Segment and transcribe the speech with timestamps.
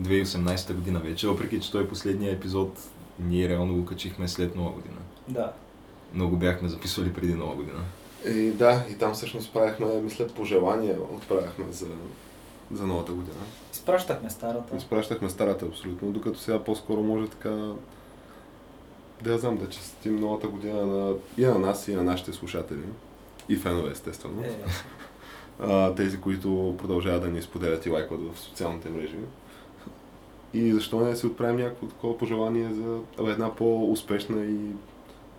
[0.00, 2.78] 2018 година вече, въпреки че той е последния епизод,
[3.20, 4.96] ние реално го качихме след нова година.
[5.28, 5.52] Да.
[6.14, 7.80] Но го бяхме записвали преди нова година.
[8.26, 11.86] И да, и там всъщност правихме, мисля, пожелания отправяхме за,
[12.72, 13.38] за новата година.
[13.72, 14.76] Изпращахме старата.
[14.76, 17.72] Изпращахме старата абсолютно, докато сега по-скоро може така
[19.22, 22.82] да я знам да честим новата година на, и на нас, и на нашите слушатели.
[23.48, 24.42] И фенове, естествено.
[24.44, 24.50] Е,
[25.60, 29.16] А, тези, които продължават да ни споделят и лайкват в социалните мрежи.
[30.54, 32.98] И защо не да си отправим някакво такова пожелание за
[33.30, 34.58] една по-успешна и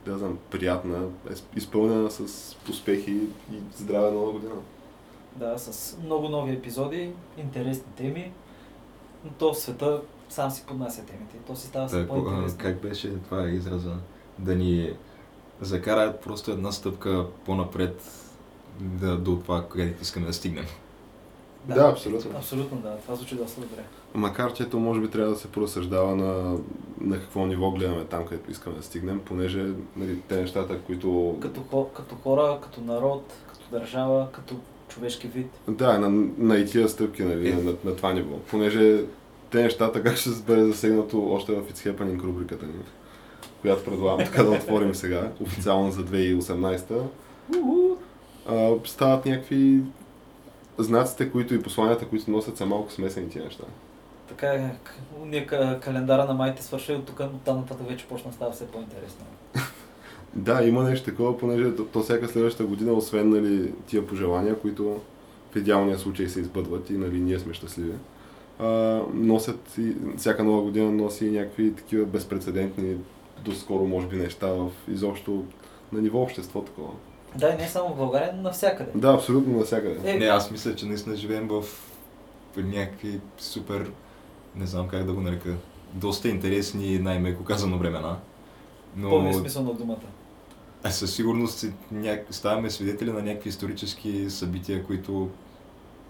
[0.06, 1.08] да знам, приятна,
[1.56, 3.12] изпълнена с успехи
[3.52, 4.56] и здраве нова година.
[5.36, 8.32] да, с много нови епизоди, интересни теми.
[9.26, 11.38] Но то в света сам си поднася темите.
[11.38, 12.58] и То си става все по-интересно.
[12.58, 13.96] как беше това израза?
[14.40, 14.94] Да ни
[15.62, 18.02] закарат просто една стъпка по-напред
[18.80, 20.66] да, до това, където искаме да стигнем.
[21.76, 22.32] Да, абсолютно.
[22.38, 22.98] Абсолютно, да.
[22.98, 23.84] Това звучи доста добре.
[24.14, 26.58] Макар, че то може би трябва да се поразсъждава на,
[27.02, 31.38] на какво ниво гледаме там, където искаме да стигнем, понеже нали, те нещата, които...
[31.42, 34.56] Като, като хора, като народ, като държава, като
[34.90, 35.48] човешки вид.
[35.68, 37.54] Да, на, на и тия стъпки, нали, Е.
[37.54, 38.38] на, на, това ниво.
[38.38, 39.04] Понеже
[39.52, 42.74] те нещата как ще бъде засегнато още в It's Happening рубриката ни,
[43.62, 47.02] която предлагам така да отворим сега, официално за 2018
[48.50, 49.82] а, стават някакви
[50.78, 53.64] знаците, които и посланията, които носят са малко смесени тия неща.
[54.28, 54.76] Така е,
[55.46, 59.26] ка- календара на майите свърши от тук, от там нататък вече почна става все по-интересно.
[60.36, 65.02] Да, има нещо такова, понеже то, то всяка следваща година, освен нали, тия пожелания, които
[65.52, 67.94] в идеалния случай се избъдват и нали, ние сме щастливи,
[68.60, 68.66] а,
[69.14, 72.96] носят и, всяка нова година носи и някакви такива безпредседентни,
[73.46, 75.44] доскоро може би неща в изобщо
[75.92, 76.92] на ниво общество такова.
[77.38, 78.92] Да, не само в България, но навсякъде.
[78.96, 80.12] Да, абсолютно навсякъде.
[80.12, 81.64] Е, Не, аз мисля, че наистина живеем в
[82.58, 83.92] някакви супер,
[84.56, 85.56] не знам как да го нарека,
[85.94, 88.18] доста интересни, най-меко казано времена.
[88.96, 89.98] Но Пълния смисъл на думата.
[90.84, 92.28] а със сигурност си няк...
[92.32, 95.30] ставаме свидетели на някакви исторически събития, които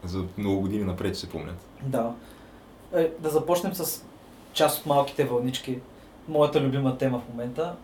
[0.03, 1.65] за много години напред се помнят.
[1.83, 2.13] Да.
[2.93, 4.05] Е, да започнем с
[4.53, 5.79] част от малките вълнички.
[6.27, 7.75] Моята любима тема в момента.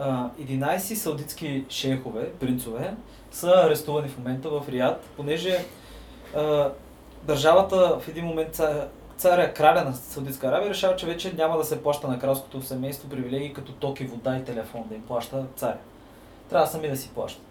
[0.00, 2.94] А, 11 саудитски шейхове, принцове,
[3.30, 5.64] са арестувани в момента в Риад, понеже
[6.36, 6.70] а,
[7.22, 8.84] държавата в един момент ца-
[9.16, 13.08] царя, краля на Саудитска Арабия решава, че вече няма да се плаща на кралското семейство
[13.08, 15.78] привилегии като ток и вода и телефон, да им плаща царя.
[16.50, 17.42] Трябва сами да си плащат.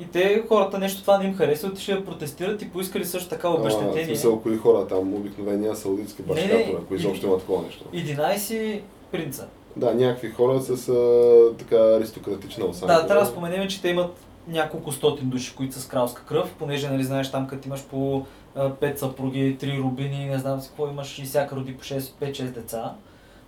[0.00, 3.48] И те, хората, нещо това не им харесва, отишли да протестират и поискали също така
[3.48, 4.04] А, в обещетение.
[4.04, 7.84] смисъл, кои хора там, обикновения саудитски башкатора, ако изобщо има такова нещо.
[7.84, 8.80] 11
[9.12, 9.48] принца.
[9.76, 12.94] Да, някакви хора с а, така аристократична осанка.
[12.94, 14.16] Да, трябва да споменем, че те имат
[14.48, 18.26] няколко стотин души, които са с кралска кръв, понеже, нали, знаеш, там като имаш по
[18.56, 22.94] 5 съпруги, 3 рубини, не знам си какво имаш и всяка роди по 5-6 деца.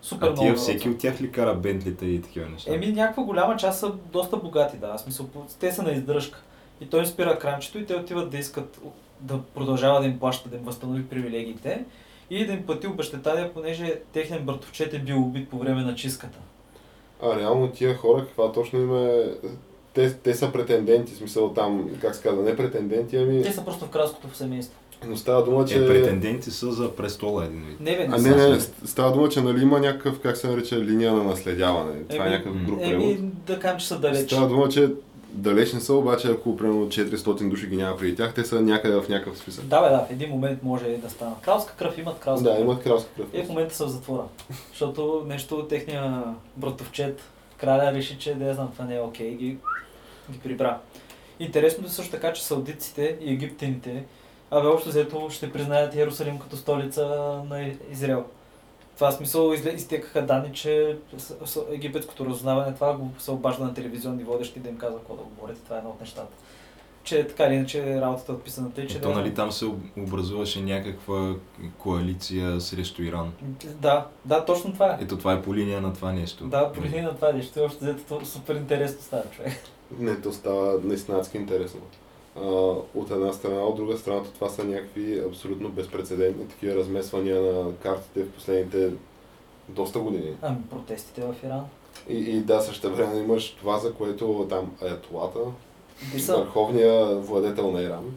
[0.03, 0.47] Супер А много.
[0.47, 2.75] тия всеки от тях ли кара бентлите и такива неща?
[2.75, 4.97] Еми, някаква голяма част са доста богати, да.
[4.97, 5.27] В смисъл,
[5.61, 6.43] те са на издръжка.
[6.81, 8.81] И той спира кранчето и те отиват да искат
[9.21, 11.85] да продължава да им плаща, да им възстанови привилегиите
[12.31, 16.39] и да им плати обещетания, понеже техният братовчет е бил убит по време на чистката.
[17.23, 19.25] А реално тия хора, каква точно им е...
[19.95, 23.43] Те, те са претенденти, смисъл там, как се казва, не претенденти, ами...
[23.43, 24.79] Те са просто в кралското семейство.
[25.07, 25.85] Но става дума, че...
[25.85, 27.81] Е, претенденти са за престола един вид.
[27.81, 30.81] Не, бе, не, А не, не, става дума, че нали има някакъв, как се нарича,
[30.81, 32.03] линия на наследяване.
[32.09, 33.45] Това е Еми, някакъв груп Еми, превод.
[33.47, 34.27] да кажем, че са далеч.
[34.27, 34.91] Става дума, че
[35.35, 38.95] далеч не са, обаче ако примерно 400 души ги няма преди тях, те са някъде
[39.01, 39.65] в някакъв списък.
[39.65, 41.35] Да, бе, да, в един момент може да стана.
[41.43, 42.61] Кралска кръв имат кралска Да, кръв.
[42.61, 43.27] имат кралска кръв.
[43.33, 44.23] И в момента са в затвора.
[44.71, 46.25] Защото нещо техния
[46.57, 47.21] братовчет,
[47.57, 49.57] краля реши, че да знам, това не е окей, и ги,
[50.31, 50.79] ги прибра.
[51.41, 54.05] Интересното е също така, че саудитците и египтяните,
[54.51, 57.07] абе общо взето ще признаят Иерусалим като столица
[57.49, 58.25] на Израел.
[58.95, 60.99] Това смисъл изтекаха данни, че
[61.71, 65.63] египетското разузнаване това го се обажда на телевизионни водещи да им казва какво да говорят.
[65.65, 66.33] Това е едно от нещата.
[67.05, 70.61] че така или иначе работата е отписана тъй, че Ето, нали там се об- образуваше
[70.63, 71.35] някаква
[71.79, 73.33] коалиция срещу Иран.
[73.65, 74.99] Да, да, точно това е.
[75.01, 76.45] Ето това е по линия на това нещо.
[76.45, 79.53] Да, по линия на това нещо, още взето супер интересно става човек.
[79.99, 81.81] Не, то става наистина интересно.
[82.95, 88.23] От една страна, от друга страна, това са някакви абсолютно безпредседентни такива размесвания на картите
[88.23, 88.91] в последните
[89.69, 90.37] доста години.
[90.43, 91.65] Ами протестите в Иран.
[92.09, 95.39] И, и да, също време имаш това, за което там аятолата,
[96.29, 98.15] върховният владетел на Иран,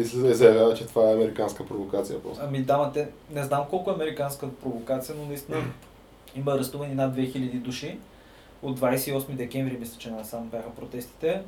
[0.00, 0.02] и
[0.34, 2.44] заявява, че това е американска провокация просто.
[2.46, 5.58] Ами да, те, не знам колко е американска провокация, но наистина
[6.36, 7.98] има арестувани над 2000 души.
[8.62, 11.42] От 28 декември, мисля, че насам бяха протестите.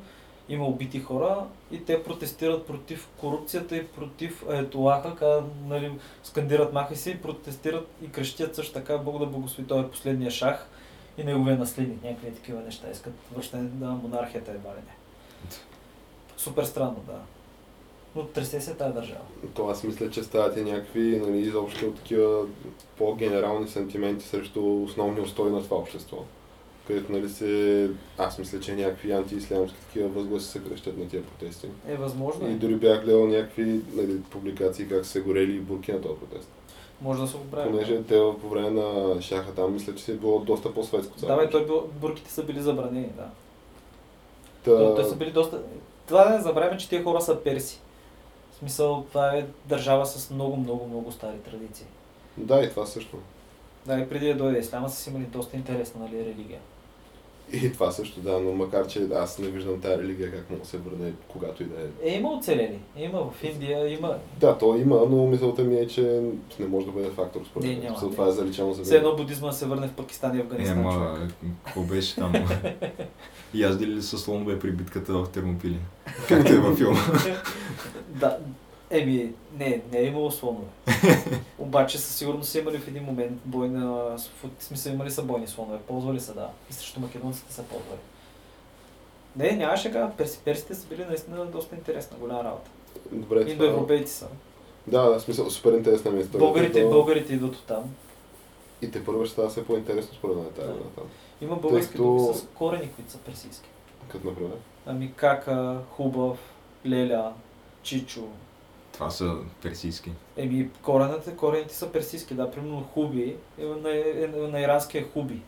[0.49, 5.91] Има убити хора и те протестират против корупцията и против Аятолаха, ка, нали,
[6.23, 10.69] скандират маха си, протестират и крещят също така Бог да благослови, той е последния шах
[11.17, 14.95] и неговия наследник, някакви такива неща, искат връщане на монархията едва ли не.
[16.37, 17.19] Супер странно, да.
[18.15, 19.21] Но тресе се тази държава.
[19.55, 22.45] То аз мисля, че стават и някакви нали, изобщо такива
[22.97, 26.17] по-генерални сантименти срещу основни устои на това общество.
[26.89, 27.89] Където нали се...
[28.17, 31.67] Аз мисля, че някакви антиислямски такива възгласи се крещят на тия протести.
[31.87, 32.55] Е, възможно И е.
[32.55, 36.49] дори бях гледал някакви нали, публикации как са се горели и бурки на този протест.
[37.01, 37.69] Може да се го прави.
[37.69, 41.37] Понеже те по време на шаха там, мисля, че си е било доста по-светско Да,
[41.37, 43.29] бе, той бил, бурките са били забранени, да.
[44.63, 44.77] Та...
[44.77, 45.61] То, те са били доста...
[46.07, 47.79] Това да не забравяме, че тия хора са перси.
[48.51, 51.85] В смисъл, това е държава с много, много, много стари традиции.
[52.37, 53.17] Да, и това също.
[53.85, 56.59] Да, и преди да дойде исляма са си имали доста интересна нали, религия.
[57.53, 60.67] И това също, да, но макар че аз не виждам тази религия как може да
[60.67, 62.09] се върне когато и да е.
[62.11, 62.79] Е, има оцелели.
[62.97, 64.15] Има в Индия, има...
[64.39, 66.21] Да, то има, но мисълта ми е, че
[66.59, 67.83] не може да бъде фактор според Не, мен.
[67.83, 68.11] няма, не.
[68.11, 70.81] това е заличено за Все едно будизма се върне в Пакистан и Е, Афганистан.
[70.81, 71.27] ма,
[71.65, 72.33] какво беше там?
[73.53, 75.79] Яздили ли са слонове при битката в Термопили?
[76.27, 76.99] Както е във филма.
[78.09, 78.37] да.
[78.91, 80.65] Еми, не, не е имало слонове.
[81.59, 83.85] Обаче със сигурност са имали в един момент бойна...
[83.87, 84.19] В
[84.59, 85.79] смисъл имали са бойни слонове.
[85.79, 86.49] Ползвали са, да.
[86.69, 87.99] И срещу македонците са ползвали.
[89.35, 90.11] Не, нямаше така.
[90.17, 92.69] Перси, персите са били наистина доста интересна, голяма работа.
[93.11, 93.51] Добре, това...
[93.51, 94.27] Индоевропейци са.
[94.87, 96.45] Да, да, смисъл, супер интересна ми е историята.
[96.45, 97.83] Българите, то- българите идват от там.
[98.81, 100.83] И те първо ще става все по-интересно според мен тази Да.
[100.95, 101.03] там.
[101.41, 103.69] Има български като- думи с корени, които са персийски.
[104.11, 104.51] Като например.
[104.85, 106.37] Ами кака, хубав,
[106.85, 107.33] леля,
[107.83, 108.23] чичо.
[108.99, 110.11] Това са персийски.
[110.37, 112.51] Еми, корените, корените са персийски, да.
[112.51, 115.41] Примерно хуби, е, на, е, на ирански е хуби.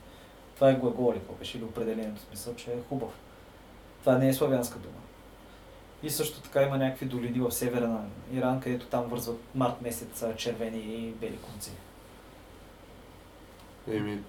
[0.56, 3.10] Това е глагол, какво беше, или определението, смисъл, че е хубав.
[4.00, 4.96] Това не е славянска дума.
[6.04, 10.24] И също така има някакви долини в севера на Иран, където там вързват март месец
[10.24, 11.72] а, червени и бели конци.
[13.92, 14.20] Еми,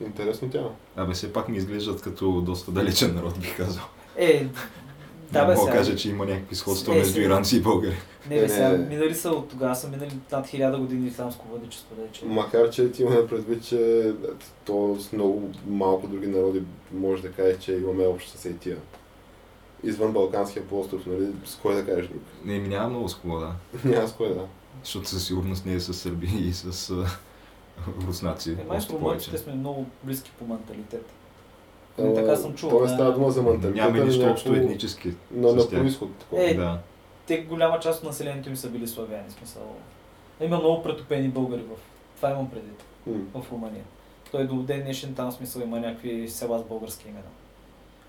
[0.00, 0.64] интересно тя.
[0.96, 3.84] Абе, все пак ми изглеждат като доста далечен народ, бих казал.
[4.16, 4.46] Е,
[5.32, 5.72] да, бе, сега.
[5.72, 7.96] кажа, че има някакви сходства Е, между сега- иранци и българи.
[8.30, 11.94] Не, бе, Не, сега минали са от тогава, са минали над хиляда години исламско владичество,
[11.96, 12.24] да е, че...
[12.24, 14.12] Макар, че ти имаме предвид, че
[14.64, 16.62] то с много малко други народи
[16.92, 18.76] може да кажеш, че имаме общо с тия.
[19.84, 22.22] Извън Балканския полуостров, нали, с кой да кажеш друг?
[22.44, 23.52] Не, ми няма много с кого, да.
[23.84, 24.46] Няма с кой да.
[24.84, 27.06] Защото със сигурност не е с сърби и с а,
[28.06, 28.50] руснаци.
[28.50, 31.12] Е, май сме много близки по менталитет.
[31.98, 33.74] Ама, така съм чувал, Тоест става дума за менталитета.
[33.84, 35.14] Нямаме на нищо общо етнически.
[35.30, 36.08] На, на происход.
[36.32, 36.78] Е, Да.
[37.26, 39.62] Те голяма част от населението им са били славяни, смисъл.
[40.40, 41.76] Има много претопени българи в...
[42.16, 43.40] Това имам предвид, М.
[43.42, 43.84] в Румъния.
[44.32, 47.24] Той до ден днешен там смисъл има някакви села с български имена.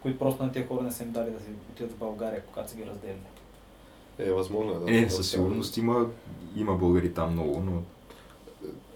[0.01, 2.69] Които просто на тези хора не са им дали да си отидат в България, когато
[2.69, 3.17] са ги разделили.
[4.19, 5.05] Е, възможно е, да.
[5.05, 6.05] Е, със сигурност има,
[6.55, 7.71] има българи там много, но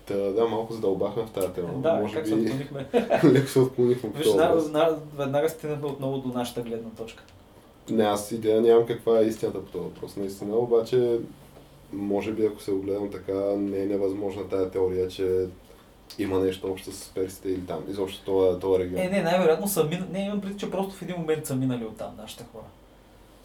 [0.05, 1.69] Та, да, малко задълбахме в тази тема.
[1.73, 2.85] Да, Може как се би отклонихме.
[3.23, 4.27] леко се отклонихме Виж,
[4.71, 7.23] на, веднага стигнахме отново до нашата гледна точка.
[7.89, 10.15] Не, аз идея нямам каква е истината по този въпрос.
[10.15, 11.19] Наистина, обаче,
[11.93, 15.47] може би ако се огледам така, не е невъзможна тая теория, че
[16.19, 19.01] има нещо общо с персите или там, изобщо това, това регион.
[19.01, 20.07] Е, не, най-вероятно са мин...
[20.11, 22.65] Не, имам предвид, че просто в един момент са минали оттам нашите хора.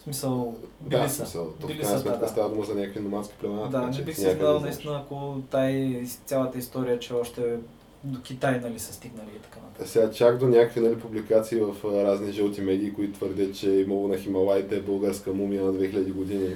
[0.01, 1.15] В смисъл, да, са.
[1.15, 2.27] смисъл, то в крайна сметка да, да.
[2.27, 3.61] става дума за някакви номадски племена.
[3.61, 4.75] Да, така не бих се някъде знал знаеш.
[4.75, 7.57] наистина, ако тай, цялата история, че още
[8.03, 9.87] до Китай нали, са стигнали и така нататък.
[9.87, 13.81] Сега чак до някакви нали, публикации в а, разни жълти медии, които твърдят, че е
[13.81, 16.55] имало на Хималаите българска мумия на 2000 години.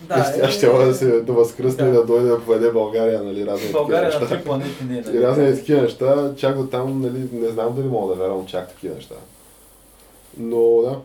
[0.00, 1.96] Да, Тя ще да се да възкръсне и да.
[1.96, 4.36] да дойде да поведе България, нали, разни България на неща.
[4.36, 5.02] три планети не е.
[5.12, 8.68] И разни такива неща, чак до там, нали, не знам дали мога да вярвам чак
[8.68, 9.14] такива неща.
[10.38, 10.98] Но да.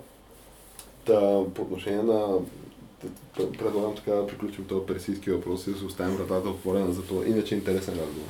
[1.07, 2.27] Та, по отношение на...
[3.35, 7.25] Предлагам така да приключим този персийски въпрос и да се оставим вратата отворена за това.
[7.25, 8.27] Иначе е интересен разговор.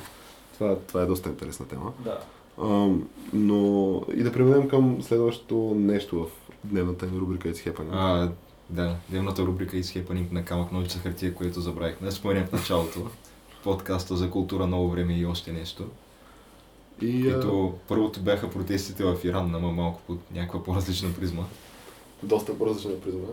[0.54, 1.92] Това, това е доста интересна тема.
[2.04, 2.20] Да.
[2.62, 6.28] Ам, но и да преминем към следващото нещо в
[6.64, 7.88] дневната ни рубрика It's Happening.
[7.92, 8.30] а,
[8.70, 12.00] Да, дневната рубрика из хепанинг на камък ножица хартия, което забравих.
[12.00, 13.06] Не спомням в началото.
[13.64, 15.84] Подкаста за култура, ново време и още нещо.
[17.02, 21.42] И а, Като първото бяха протестите в Иран, ама малко под някаква по-различна призма.
[22.22, 23.28] Доста по-различна призма.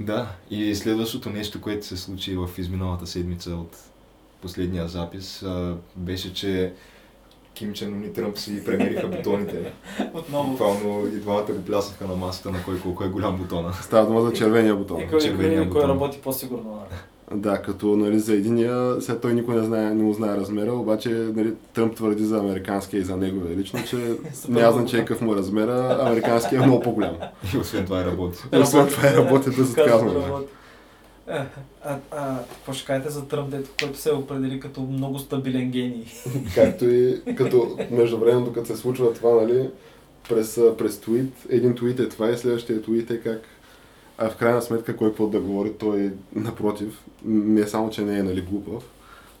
[0.00, 3.76] Да, и следващото нещо, което се случи в изминалата седмица от
[4.42, 6.72] последния запис, а, беше, че
[7.54, 9.72] Ким Чен Ун и Тръмп си премериха бутоните.
[10.14, 10.50] Отново.
[10.50, 13.72] Буквално и двамата го плясаха на масата на кой колко е голям бутона.
[13.72, 15.00] Става дума за червения бутон.
[15.00, 15.90] И кой, червения кой, кой бутон.
[15.90, 16.82] работи по-сигурно.
[17.34, 21.08] Да, като нали, за единия, след той никой не, знае, не му знае размера, обаче
[21.10, 23.96] нали, Тръмп твърди за американския и за неговия лично, че
[24.48, 27.16] няма значение какъв му е размера, американския е много по-голям.
[27.54, 28.38] И освен това е работи.
[28.54, 30.26] И освен това е работи без Казвам, отказване.
[30.26, 30.52] работи.
[31.28, 31.38] Е,
[31.84, 36.04] А, а, какво ще кажете за Тръмп, дето, който се определи като много стабилен гений?
[36.54, 39.68] Както и като междувременно, докато се случва това, нали,
[40.28, 43.42] през, а, през твит, един твит е това и следващия твит е как
[44.18, 48.22] а в крайна сметка кой какво да говори, той напротив, не само, че не е
[48.22, 48.82] нали, глупав,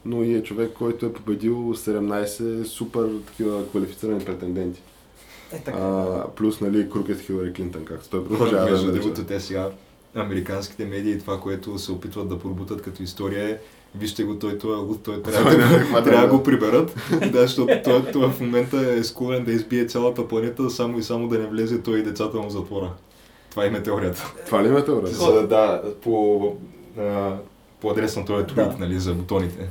[0.04, 4.82] но и е човек, който е победил 17 супер такива квалифицирани претенденти.
[5.52, 5.78] Е, така.
[5.78, 9.70] А, плюс, нали, Крукет Хилари Клинтън, както той продължава Между другото, те сега,
[10.14, 13.58] американските медии, това, което се опитват да пробутат като история е
[13.94, 16.94] вижте го, той, той, той, той трябва, да, каква трябва да да- го приберат,
[17.32, 21.28] да, защото той, той в момента е склонен да избие цялата планета, само и само
[21.28, 22.90] да не влезе той и децата му в затвора.
[23.50, 24.32] Това им е теорията.
[24.46, 25.08] Това ли ме теория?
[25.08, 26.56] За, да, по,
[26.98, 27.32] а,
[27.80, 28.76] по адрес на този твит, Да.
[28.78, 29.68] нали, за бутоните.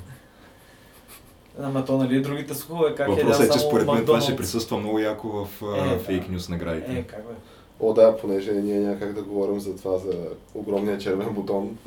[1.62, 4.78] Ама то, нали, другите слухове, как Въпросът е, че само според мен това ще присъства
[4.78, 6.00] много яко в Е, да.
[6.00, 6.92] фейк нюс наградите.
[6.92, 7.34] Е, как бе?
[7.80, 10.14] О, да, понеже ние няма как да говорим за това, за
[10.54, 11.78] огромния червен бутон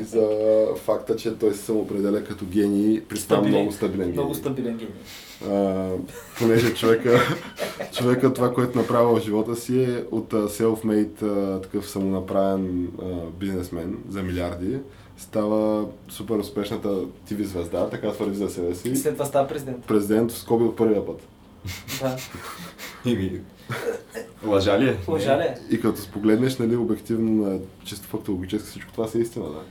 [0.00, 0.28] и за
[0.76, 3.50] факта, че той се самоопределя като гений, Стабилен.
[3.50, 4.16] много стабилен гений.
[4.16, 4.94] Много стабилен гений.
[5.50, 5.88] А,
[6.38, 7.20] понеже човека,
[7.92, 13.96] човека това, което направил в живота си е от self-made а, такъв самонаправен а, бизнесмен
[14.08, 14.78] за милиарди,
[15.18, 16.88] става супер успешната
[17.30, 18.96] TV звезда, така твърди за себе И си.
[18.96, 19.84] след това става президент.
[19.86, 21.18] Президент в скоби от първия път.
[22.00, 22.16] Да.
[24.46, 24.96] Лъжа ли е?
[25.08, 25.56] Лъжа ли е?
[25.70, 29.62] И като спогледнеш, нали, обективно, на чисто фактологически всичко това си е истина, да.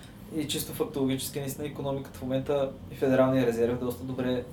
[0.41, 4.43] И чисто фактологически, наистина, економиката в момента и Федералния резерв доста добре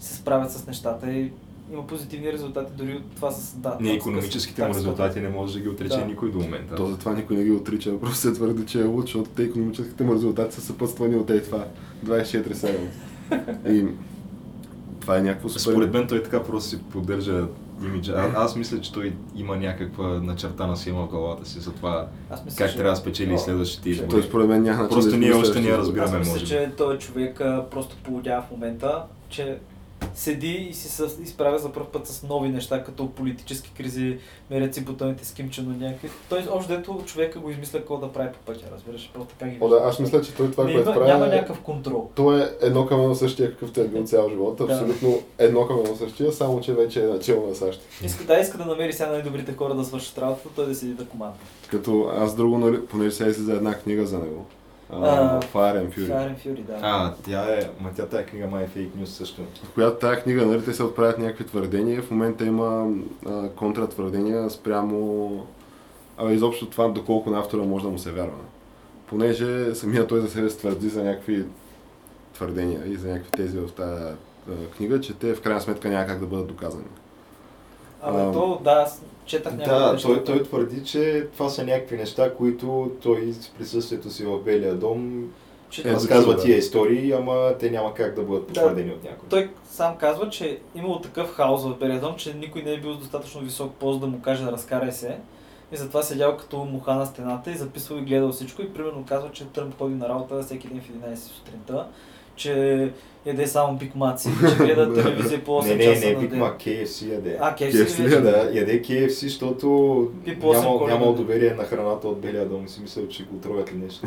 [0.00, 1.32] се справят с нещата и
[1.72, 3.76] има позитивни резултати дори от това с да.
[3.80, 6.06] Не, економическите му резултати не може да ги отрече Да.
[6.06, 6.74] никой до момента.
[6.74, 10.04] То затова никой не ги отрича, просто се твърди, че е луд, защото те економическите
[10.04, 11.64] му резултати са съпътствани от ей това
[12.04, 12.76] 24-7.
[13.68, 13.86] И
[15.00, 15.72] това е някакво супер...
[15.72, 17.46] Според мен той така просто си поддържа
[17.84, 18.12] имиджа.
[18.12, 22.44] А, аз мисля, че той има някаква начертана схема в главата си за това Аз
[22.44, 24.08] мисля, как че- трябва да спечели О, следващите избори.
[24.08, 26.10] Той според мен няма Просто да ние още не разбираме.
[26.10, 29.58] Аз мисля, може че този човек а, просто полудява в момента, че
[30.14, 34.18] седи и си се изправя за първ път с нови неща, като политически кризи,
[34.50, 36.10] мерят си бутоните с Ким Чен Ун някакви.
[36.28, 39.58] Той общо дето човека го измисля какво да прави по пътя, разбираш, просто така ги
[39.60, 41.06] О, да, аз мисля, че той това, което прави...
[41.06, 42.10] няма е- някакъв контрол.
[42.14, 44.56] Той е едно към едно същия, какъвто е бил цял живот.
[44.56, 44.64] Да.
[44.64, 47.80] Абсолютно едно към едно същия, само че вече е начало на САЩ.
[48.04, 51.06] Иска, да, иска да намери сега най-добрите хора да свършат работата, той да седи да
[51.06, 51.38] командва.
[51.70, 54.46] Като аз друго, нали, понеже сега излиза една книга за него.
[54.90, 56.08] А, Uh, Fire and Fury.
[56.10, 56.78] Fire and Fury, да.
[56.82, 59.42] А, тя е, ма тя тая книга май е фейк нюс също.
[59.64, 62.02] В която тази книга, нали, те се отправят някакви твърдения.
[62.02, 62.90] В момента има
[63.26, 65.30] а, контратвърдения спрямо
[66.18, 68.38] а, изобщо това доколко на автора може да му се вярва.
[69.06, 71.44] Понеже самия той за себе си твърди за някакви
[72.34, 74.12] твърдения и за някакви тези в тази
[74.76, 76.84] книга, че те в крайна сметка няма как да бъдат доказани.
[78.02, 78.86] Абе, то, да,
[79.26, 80.08] четах някакви Да, неща.
[80.08, 84.74] той, той твърди, че това са някакви неща, които той с присъствието си в Белия
[84.74, 85.30] дом
[85.70, 86.42] че, Е, разказва да.
[86.42, 88.46] тия истории, ама те няма как да бъдат Да.
[88.46, 89.28] потвърдени от някой.
[89.28, 92.94] Той сам казва, че имало такъв хаос в Белия дом, че никой не е бил
[92.94, 95.18] достатъчно висок пост да му каже да разкарай се.
[95.72, 98.62] И затова седял като муха на стената и записвал и гледал всичко.
[98.62, 101.86] И примерно казва, че Тръмп ходи на работа всеки ден в 11 сутринта,
[102.36, 102.92] че
[103.26, 106.30] яде само Биг Маци, че гледа телевизия по 8 Не, не, часа не, на Биг
[106.30, 106.38] ден.
[106.38, 107.36] Мак, KFC яде.
[107.40, 108.58] А, KFC, KFC ли Да, яде?
[108.58, 109.68] яде KFC, защото
[110.40, 110.86] коледа.
[110.86, 114.06] нямал доверие на храната от Белия дом и си мислял, че го тровят ли нещо.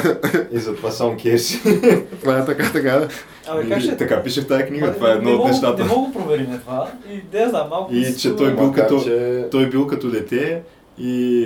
[0.52, 2.04] и затова само KFC.
[2.20, 3.08] Това е така, така.
[3.48, 3.96] Абе, как ще...
[3.96, 5.82] така пише в тази книга, Ма, това е едно не от нещата.
[5.84, 6.92] Не мога да проверим това.
[7.12, 7.94] И да я знам, малко...
[7.94, 9.04] И че той бил като-.
[9.50, 10.62] Той е бил като дете
[10.98, 11.42] и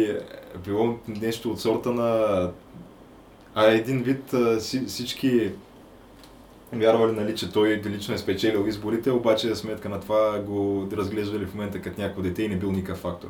[0.54, 2.50] е било нещо от сорта на...
[3.54, 5.50] А един вид си- всички
[6.72, 11.46] вярвали, нали, че той лично е спечелил изборите, обаче за сметка на това го разглеждали
[11.46, 13.28] в момента като някакво дете и не бил никакъв фактор.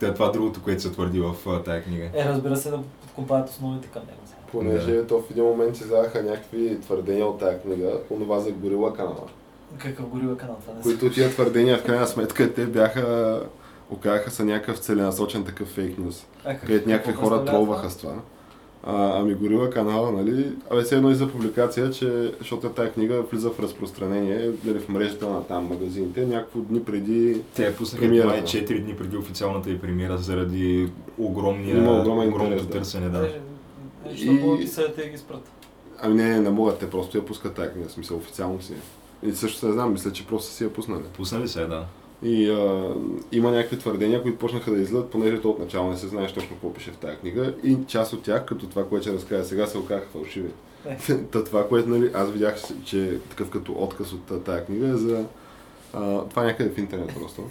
[0.00, 2.10] Та, това е другото, което се твърди в тая книга.
[2.14, 4.18] Е, разбира се, да подкопаят основите към него.
[4.52, 9.26] Понеже то в един момент изляха някакви твърдения от тази книга, онова за горила канала.
[9.78, 13.40] Какъв горива канал това не Които тия твърдения в крайна сметка те бяха
[13.90, 16.26] оказаха са някакъв целенасочен такъв фейк нюз.
[16.60, 18.14] Където някакви хора тролваха с това.
[18.84, 20.52] А, ами горила канала, нали?
[20.70, 24.88] Абе, все едно и за публикация, че, защото тази книга влиза в разпространение нали, в
[24.88, 28.28] мрежата на там магазините, няколко дни преди Те пуснаха Премиерата.
[28.28, 32.72] май 4 дни преди официалната й премиера заради огромния, Има огромен огромното интерес, да.
[32.72, 33.08] търсене.
[33.08, 33.18] Да.
[33.18, 33.40] Даже,
[34.10, 35.50] Защо И- мога да се да ги спрат?
[35.98, 38.72] Ами не, не могат, те просто я пускат тази книга, в смисъл официално си.
[38.72, 39.28] е.
[39.28, 41.02] И също не знам, мисля, че просто си я пуснали.
[41.16, 41.84] Пуснали се, да.
[42.22, 42.94] И а,
[43.32, 46.72] има някакви твърдения, които почнаха да излизат, понеже то отначало не се знаеш точно какво
[46.72, 47.54] пише в тази книга.
[47.64, 50.48] И част от тях, като това, което ще разкажа сега, се оказаха фалшиви.
[50.86, 50.96] Е.
[51.30, 55.24] Та това, което нали, аз видях, че такъв като отказ от тази книга е за...
[55.92, 57.44] А, това някъде в интернет просто.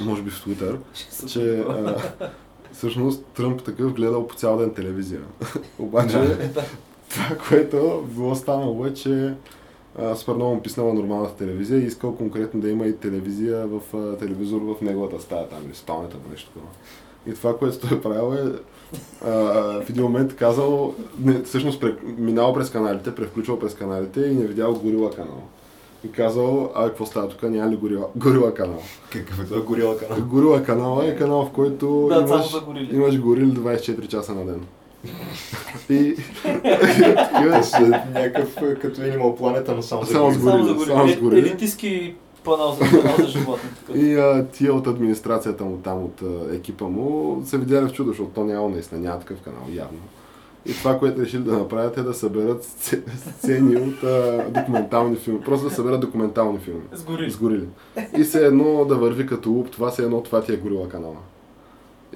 [0.00, 0.76] Може би в Twitter.
[1.32, 1.96] че а,
[2.72, 5.20] всъщност Тръмп такъв гледал по цял ден телевизия.
[5.78, 6.50] Обаче Е,
[7.10, 9.34] това, което било станало е, че
[9.98, 13.80] а, супер много му писнала нормалната телевизия и искал конкретно да има и телевизия в
[13.96, 16.68] а, телевизор в неговата стая там или спалнята или нещо такова.
[17.26, 18.52] И това, което той е правил е
[19.24, 19.32] а,
[19.82, 24.46] в един момент казал, не, всъщност пре, минал през каналите, превключвал през каналите и не
[24.46, 25.42] видял горила канал.
[26.04, 28.82] И казал, а какво става тук, няма ли горила, горила канал?
[29.10, 30.18] Какъв е това горила канал?
[30.26, 32.56] Горила канала е канал, в който Да, имаш,
[32.92, 34.60] имаш горили 24 часа на ден.
[35.90, 36.16] И
[37.16, 37.80] такива са
[38.14, 40.50] някакъв е, като Animal Planet, но само за Само с горили.
[40.50, 41.20] Само за с горили.
[41.20, 41.40] горили.
[41.40, 42.84] Елитистки панал за,
[43.18, 43.70] за животни.
[43.94, 48.10] И а, тия от администрацията му там, от а, екипа му, са видяли в чудо,
[48.10, 49.98] защото то няма наистина, няма такъв канал, явно.
[50.66, 55.40] И това, което решили да направят е да съберат сце- сцени от а, документални филми.
[55.40, 56.82] Просто да съберат документални филми.
[56.92, 57.30] С горили.
[57.30, 57.66] С горили.
[58.18, 61.16] И се едно да върви като луп, това се едно, това ти е горила канала.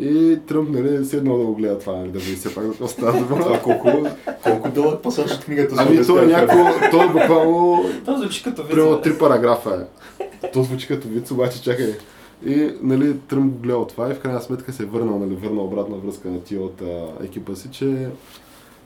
[0.01, 2.89] И Тръмп, нали, седнал да го гледа това, нали, да види все пак за какво
[2.89, 3.41] става дума.
[3.45, 4.07] Това колко,
[4.43, 8.43] колко дълъг пасаж от книгата за Ами то е някакво, то е буквално Това звучи
[8.43, 8.71] като виц.
[8.71, 9.87] Примерно три параграфа
[10.43, 10.49] е.
[10.53, 11.95] То звучи като вид, обаче чакай.
[12.47, 15.65] И нали, Тръмп го гледал това и в крайна сметка се е върнал, нали, върнал
[15.65, 18.09] обратна връзка на тия от а, екипа си, че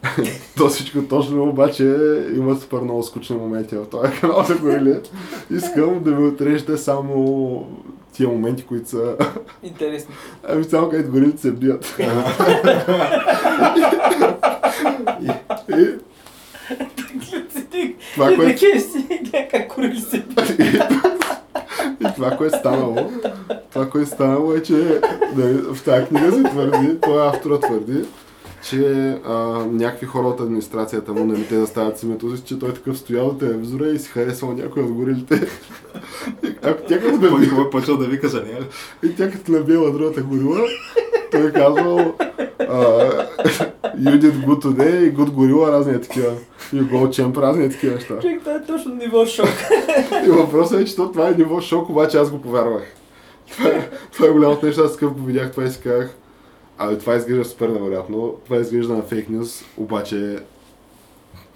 [0.56, 1.84] то всичко точно, обаче
[2.36, 5.00] има супер много скучни моменти в този канал за горили.
[5.50, 7.66] Искам да ми отрежете само
[8.12, 9.16] тия моменти, които са
[9.62, 10.14] Интересно.
[10.48, 11.96] ами само където горилите се бият.
[15.22, 15.30] и,
[15.76, 15.98] и
[18.14, 18.58] това, което
[22.00, 23.10] И това, което е станало,
[23.72, 25.00] това, което е станало е, че
[25.36, 28.04] нали, в тази книга се твърди, той автора твърди,
[28.62, 29.34] че а,
[29.70, 32.98] някакви хора от администрацията му, нали, те да стават с името си, че той такъв
[32.98, 35.48] стоял от телевизора и си харесвал някой от горилите.
[36.42, 37.46] И Ако тя като Кой наби...
[37.46, 38.58] го е почел да вика за нея?
[39.02, 40.60] и тя като набила другата горила,
[41.30, 42.14] той казвал
[42.58, 43.10] а,
[44.00, 46.32] You did good today и good горила, разни такива.
[46.74, 48.18] You go champ, разни такива неща.
[48.20, 49.48] Човек, това е точно ниво шок.
[50.26, 52.82] И въпросът е, че то това е ниво шок, обаче аз го повярвах.
[53.50, 56.16] Това е, това е голямото нещо, аз скъпо го видях това и си казах,
[56.80, 60.38] абе това изглежда супер невероятно, това изглежда на фейк нюз, обаче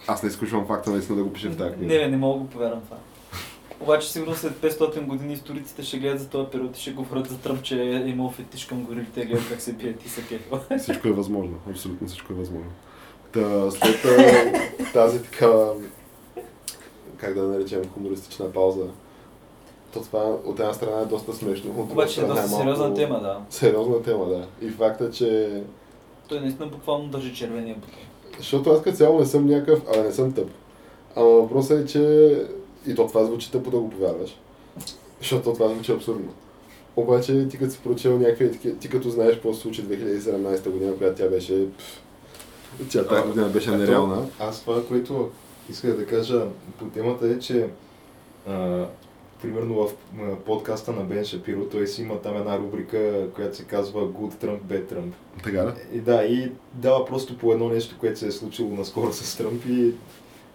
[0.06, 1.94] аз не изключвам факта наистина да го пише в тази Не, книга.
[1.94, 2.96] не, не мога да го повярвам това.
[3.80, 7.38] Обаче сигурно след 500 години историците ще гледат за този период и ще говорят за
[7.38, 10.58] Тръмп, че е имал фетиш към горилите и гледат как се бият и се кефил.
[10.78, 12.70] Всичко е възможно, абсолютно всичко е възможно.
[13.32, 14.02] Та, след
[14.92, 15.74] тази такава,
[17.16, 18.86] как да наречем, хумористична пауза,
[19.94, 22.94] то това от една страна е доста смешно, от друга Обаче е доста малко- сериозна
[22.94, 23.40] тема, да.
[23.50, 24.46] Сериозна тема, да.
[24.62, 25.62] И факта, че
[26.28, 27.94] Той наистина буквално държи червения бутон.
[28.38, 30.48] Защото аз като цяло не съм някакъв, а не съм тъп.
[31.16, 32.02] Ама въпросът е, че
[32.86, 34.36] и то това звучи тъпо да го повярваш.
[35.18, 36.32] Защото това звучи абсурдно.
[36.96, 41.22] Обаче ти като си прочел някакви ти като знаеш какво се случи 2017 година, която
[41.22, 41.66] тя беше...
[41.78, 42.00] пф,
[42.90, 44.26] Тя тази година беше нереална.
[44.38, 45.30] Аз това, което
[45.70, 46.46] исках да кажа
[46.78, 47.68] по темата е, че
[48.48, 48.84] а,
[49.42, 49.92] примерно в
[50.44, 54.60] подкаста на Бен Шапиро, той си има там една рубрика, която се казва Good Trump,
[54.60, 55.12] Bad Trump.
[55.42, 55.70] Така ли?
[55.92, 59.62] И да, и дава просто по едно нещо, което се е случило наскоро с Тръмп
[59.68, 59.92] и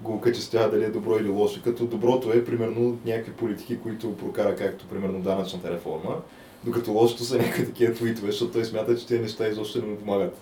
[0.02, 1.62] го окачествява дали е добро или лошо.
[1.63, 6.15] Като доброто е, примерно, някакви политики, които прокара, както примерно данъчната реформа,
[6.63, 9.98] докато лошото са някакви такива твитове, защото той смята, че тези неща изобщо не му
[9.98, 10.38] помагат.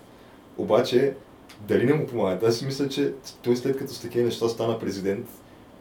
[0.58, 1.14] Обаче,
[1.68, 2.44] дали не му помагат?
[2.44, 5.28] Аз си мисля, че той след като с такива неща стана президент,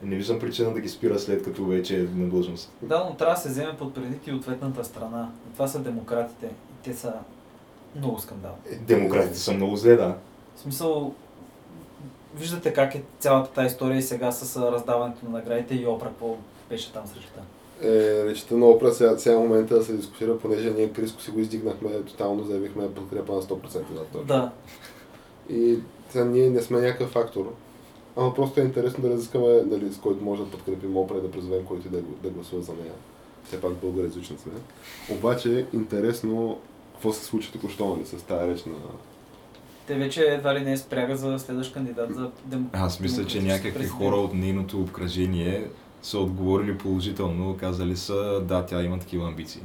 [0.02, 2.72] не виждам причина да ги спира след като вече е на длъжност.
[2.82, 5.30] Да, но трябва да се вземе под предвид и ответната страна.
[5.50, 6.46] И това са демократите.
[6.46, 7.12] И те са
[7.96, 8.56] много скандални.
[8.70, 10.16] Е, Демократите са много зле, да.
[10.56, 11.14] В смисъл,
[12.36, 16.36] виждате как е цялата тази история и сега с раздаването на наградите и Опра, какво
[16.70, 17.40] беше там с речта.
[17.82, 21.40] Е, речта на Опра сега, сега момента да се дискутира, понеже ние Криско си го
[21.40, 24.24] издигнахме, тотално заявихме подкрепа на 100% за това.
[24.24, 24.50] Да,
[25.48, 25.78] И
[26.10, 27.52] сега ние не сме някакъв фактор.
[28.16, 31.30] Ама просто е интересно да разискаме дали с който може да подкрепим Опра и да
[31.30, 32.92] призовем който и да, да гласува за нея.
[33.44, 34.52] все пак българизични сме.
[35.10, 36.58] Обаче интересно
[36.92, 38.74] какво се случи току-що нали, с тази реч на...
[39.86, 42.70] Те вече едва ли не е спряга за следващ кандидат за дем...
[42.72, 43.98] Аз мисля, че някакви президент.
[43.98, 45.66] хора от нейното обкръжение
[46.02, 49.62] са отговорили положително, казали са, да, тя има такива амбиции.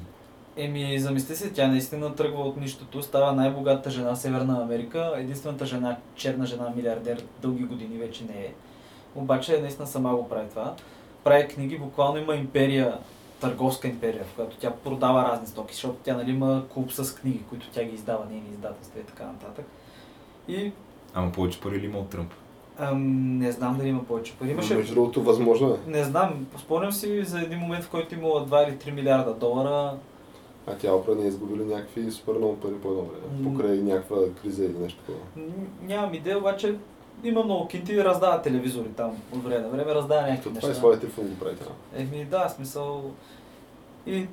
[0.58, 5.66] Еми, замисли се, тя наистина тръгва от нищото, става най-богатата жена в Северна Америка, единствената
[5.66, 8.54] жена, черна жена, милиардер, дълги години вече не е.
[9.16, 10.76] Обаче наистина сама го прави това.
[11.24, 12.98] Прави книги, буквално има империя,
[13.42, 17.44] търговска империя, в която тя продава разни стоки, защото тя нали, има клуб с книги,
[17.50, 19.66] които тя ги издава, нейни издателства и така нататък.
[20.48, 20.72] И
[21.14, 22.34] Ама повече пари ли има от Тръмп?
[22.80, 24.50] ам, не знам дали има повече пари.
[24.50, 25.92] Имаше Между другото, възможно е.
[25.92, 29.94] Не знам, спомням си за един момент, в който имала 2 или 3 милиарда долара.
[30.68, 33.44] А тя опра не е изгубили някакви супер много пари по едно време.
[33.44, 35.48] Покрай някаква криза или нещо такова.
[35.88, 36.76] Нямам идея, обаче
[37.24, 40.62] има много кинти и раздава телевизори там от време на време, раздава някакви неща.
[40.62, 42.02] това и своя телефон го прави тя.
[42.02, 43.12] Еми да, смисъл.
[44.08, 44.28] И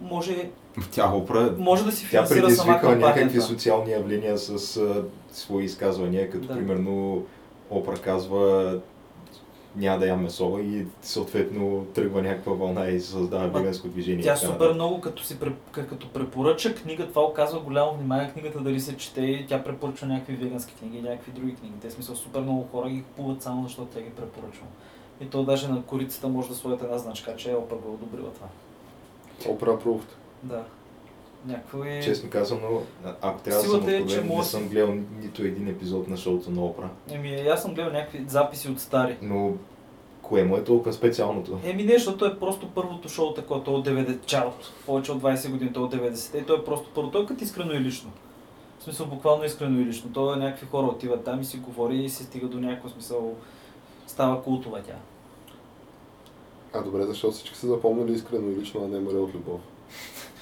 [0.00, 0.50] може,
[0.90, 1.54] Тя опра...
[1.58, 6.54] може да си Тя финансира сама някакви социални явления с а, свои изказвания, като Да.
[6.54, 7.24] примерно
[7.70, 8.78] Опра казва
[9.76, 14.24] няма да ям месо и съответно тръгва някаква вълна и се създава веганско движение.
[14.24, 15.36] Тя супер много, като, си,
[15.72, 20.36] като препоръча книга, това оказва голямо внимание книгата дали се чете и тя препоръчва някакви
[20.36, 21.74] вегански книги някакви други книги.
[21.80, 24.66] Те смисъл супер много хора ги купуват само защото тя ги препоръчва.
[25.20, 28.30] И то даже на корицата може да сложат една значка, че Опа го е одобрила
[28.32, 28.46] това.
[29.48, 30.10] Опра Approved.
[30.42, 30.64] Да.
[31.46, 32.00] Някакво е...
[32.04, 32.82] Честно казано,
[33.22, 36.08] ако трябва да съм Силата е, че откровен, не може- съм гледал нито един епизод
[36.08, 36.88] на шоуто на Опра.
[37.10, 39.16] Еми, аз съм гледал някакви записи от стари.
[39.22, 39.52] Но
[40.22, 41.58] кое му е толкова специалното?
[41.64, 45.50] Еми не, защото е просто първото шоу такова, то от 90 чалото, повече от 20
[45.50, 48.10] години, то от 90-те и то е просто първо, то е като искрено и лично.
[48.78, 50.12] В смисъл буквално искрено и лично.
[50.12, 53.34] То е някакви хора отиват там и си говори и се стига до някакъв смисъл,
[54.06, 54.96] става култова тя.
[56.72, 59.60] А добре, защото всички са запомнили искрено и лично, а не море от любов.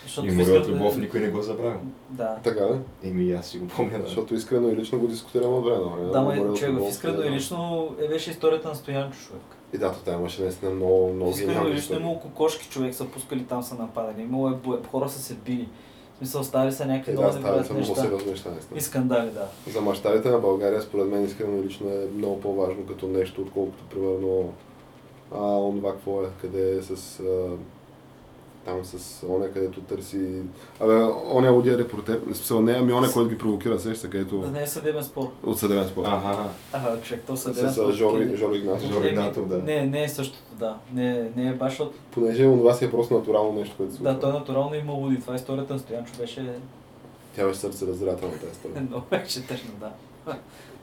[0.05, 1.77] Защото И Искрено- любов никой не го забравя.
[2.11, 2.37] Да.
[2.45, 2.79] Така ли?
[3.05, 4.05] Еми аз си го помня, да.
[4.05, 6.11] Защото искрено и лично го дискутираме от време на време.
[6.11, 9.43] Да, ма човек, в искрено е- и лично е беше историята на Стоянчо човек.
[9.73, 13.05] И да, то тя имаше наистина много, много Искрено и лично имало кокошки човек, са
[13.05, 14.23] пускали там, са нападали.
[14.23, 15.69] Имало е, бое- хора са се били.
[16.15, 18.79] В смисъл, ставали са някакви Е, много да, са невероятни много сериозни неща, наистина.
[18.79, 19.49] И скандали, да.
[19.69, 23.85] За мащабите на България, според мен, искрено и лично е много по-важно като нещо, отколкото,
[23.85, 24.53] примерно,
[25.35, 27.21] а, онова какво е, къде е с...
[27.21, 27.25] А,
[28.65, 30.43] там с оня, където търси...
[30.81, 30.95] Абе,
[31.33, 34.39] оня лудия репортер, смисъл не, ами оня, който ги провокира, сеща се, където...
[34.39, 35.31] Да не е съдебен спор.
[35.43, 36.05] От съдебен спор.
[36.07, 37.89] Ага, Ага, човек, то съдебен С спор.
[37.89, 38.89] а, Жори, Жори Игнатов.
[38.93, 39.59] Жори Игнатов, да.
[39.59, 40.77] Не, не е същото, да.
[40.93, 44.15] Не, не е баш, защото Понеже онова си е просто натурално нещо, което се случва.
[44.15, 45.21] да, той натурално има луди.
[45.21, 46.53] Това е историята на Стоянчо беше
[47.37, 48.83] Тя беше сърце раздирателна тази история.
[48.91, 49.91] много беше тъжно, да.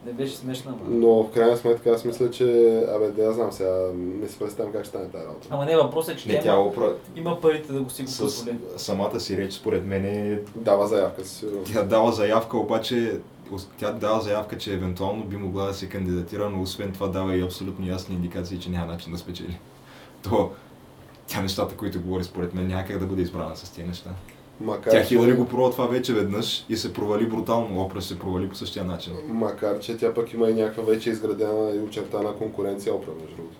[0.05, 0.95] Не беше смешна, ама.
[0.97, 2.77] Но в крайна сметка аз мисля, че...
[2.95, 5.47] Абе, да я знам сега, не си представям как ще стане тази работа.
[5.49, 6.93] Ама не, въпросът е, че Не, тя тя има, опра...
[7.15, 8.57] има парите да го си го С позволи.
[8.77, 10.39] самата си реч, според мен, е...
[10.55, 11.73] Дава заявка сигурност.
[11.73, 13.19] тя дава заявка, обаче
[13.79, 17.41] тя дава заявка, че евентуално би могла да се кандидатира, но освен това дава и
[17.41, 19.59] абсолютно ясни индикации, че няма начин да спечели.
[20.23, 20.51] То,
[21.27, 24.09] тя нещата, които говори, според мен, няма как да бъде избрана с тези неща.
[24.63, 27.81] Макар, Тя че- Хилари го пробва това вече веднъж и се провали брутално.
[27.81, 29.13] Опра се провали по същия начин.
[29.27, 33.57] Макар, че тя пък има и някаква вече изградена и очертана конкуренция опра, между другото.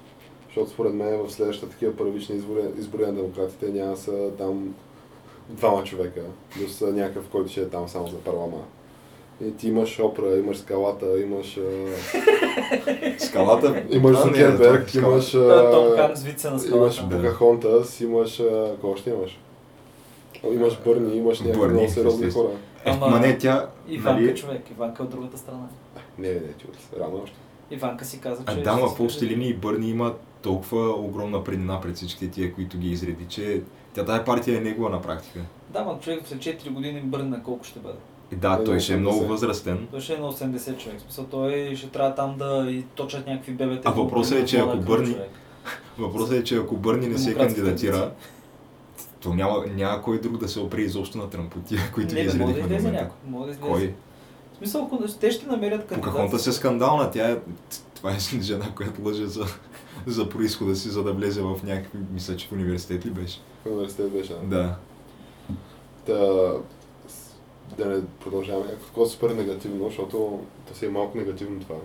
[0.48, 4.74] Защото според мен в следващите такива първични избори, избори на демократите няма са там
[5.50, 6.22] двама човека,
[6.54, 8.64] плюс някакъв, който ще е там само за парлама.
[9.46, 11.60] И ти имаш опра, имаш скалата, имаш,
[13.18, 13.84] Скалата...
[13.90, 16.64] имаш Зукерберг, е имаш, Том а, Ханкс вице на имаш
[16.96, 17.08] скалата.
[17.10, 17.16] Да.
[17.18, 19.40] Покахонтас, имаш, а, кого още имаш?
[20.44, 22.48] Имаш Бърни, имаш някакви много сериозни хора.
[22.86, 23.70] Е, Ама- ма не, тя...
[23.88, 25.68] Иванка нали, човек, Иванка е от другата страна.
[26.18, 27.38] Не, не, ти от рано още.
[27.72, 28.54] Иванка си каза, че...
[28.60, 32.78] А да, ма в общи линии Бърни има толкова огромна преднина пред всичките тия, които
[32.78, 33.62] ги изреди, че
[33.94, 35.40] тя тая партия е негова на практика.
[35.70, 37.98] Да, ма човек след 4 години бърне на колко ще бъде.
[38.32, 39.28] И да, Е, той на ще е много 80.
[39.28, 39.88] възрастен.
[39.92, 41.02] Той ще е на 80 човек.
[41.02, 43.90] Смисъл, той ще трябва там да и точат някакви бебета.
[43.90, 45.18] А въпросът е, че ако Бърни-.
[45.98, 48.12] Въпросът е, че ако Бърни не се кандидатира.
[49.22, 52.16] То няма, няма кой друг да се опре изобщо на Тръмп от тия, които ги
[52.16, 53.04] Не, да изредихме до излезе момента.
[53.04, 53.18] някой.
[53.30, 53.72] Може да излезе.
[53.72, 53.94] Кой?
[54.54, 56.12] В смисъл, ако те ще намерят кандидат.
[56.12, 57.38] Покахонта се скандална, тя е...
[57.96, 59.46] Това е жена, която лъже за,
[60.08, 63.40] за происхода си, за да влезе в някакви, мисля, че в университет ли беше?
[63.66, 64.34] В университет беше.
[64.34, 64.46] да.
[64.48, 64.76] Да.
[66.06, 66.16] Та,
[67.78, 71.76] да не продължаваме някакво такова супер негативно, защото то си е малко негативно това.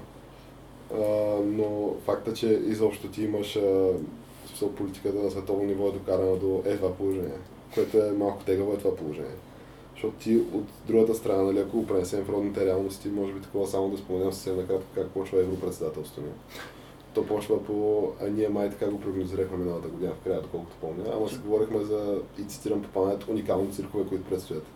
[0.95, 0.99] А,
[1.45, 3.91] но факта, че изобщо ти имаш а,
[4.57, 7.39] смисъл, политиката на световно ниво е докарана до е това положение,
[7.75, 9.37] което е малко тегаво е това положение.
[9.93, 13.67] Защото ти от другата страна, нали, ако го пренесем в родните реалности, може би такова
[13.67, 16.33] само да споменем съвсем накратко как почва европредседателството ни.
[17.15, 18.09] То почва по...
[18.23, 21.05] А ние май така го прогнозирахме миналата година в края, доколкото помня.
[21.15, 24.67] Ама си говорихме за, и цитирам по памет, уникални циркове, които предстоят.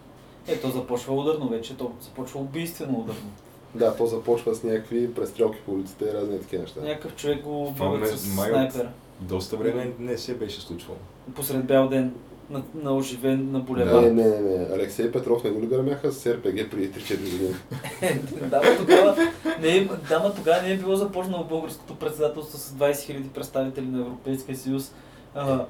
[0.49, 3.31] Е, то започва ударно вече, то започва убийствено ударно.
[3.75, 6.81] Да, то започва с някакви престрелки по улиците и разни такива неща.
[6.81, 8.89] Някакъв човек го ме- с от- снайпер
[9.21, 10.99] Доста време не се беше случвало.
[11.35, 12.15] посред бял ден
[12.51, 14.03] на, на оживен на Не, булевар.
[14.03, 14.65] не, не, не.
[14.75, 17.55] Алексей Петров не го ли гърмяха с РПГ преди 3-4 години?
[18.51, 19.17] да, ма тогава
[19.61, 23.87] не е, да, ма тогава не е било започнало българското председателство с 20 000 представители
[23.87, 24.93] на Европейския съюз.
[25.35, 25.65] А,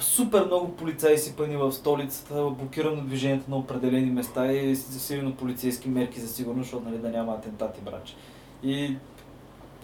[0.00, 5.88] супер много полицаи си пъни в столицата, блокирано движението на определени места и засилено полицейски
[5.88, 8.14] мерки за сигурност, защото нали, да няма атентати, браче.
[8.62, 8.96] И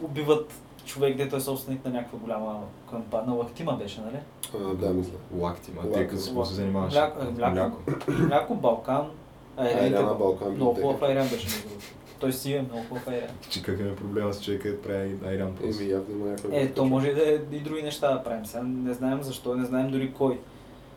[0.02, 0.52] убиват
[0.86, 3.26] човек, дето е собственик на някаква голяма кампания.
[3.26, 4.18] На Лактима беше, нали?
[4.54, 5.12] А, да, мисля.
[5.38, 5.80] Лакти, ма.
[5.80, 5.94] Лакти.
[5.94, 6.94] Те като се занимаваш?
[6.94, 7.78] Мляко, е, мляко.
[8.08, 9.10] Мляко, Балкан.
[9.56, 11.86] Айран, Айрана Балкан Много хубав айран беше между другото.
[12.20, 13.28] Той си е много хубав айран.
[13.50, 15.82] Че какъв е проблема с човека да прави айран просто?
[15.82, 16.56] Еми, явно има някаква...
[16.56, 18.46] Е, то може и да е и други неща да правим.
[18.46, 20.38] Сега не знаем защо, не знаем дори кой.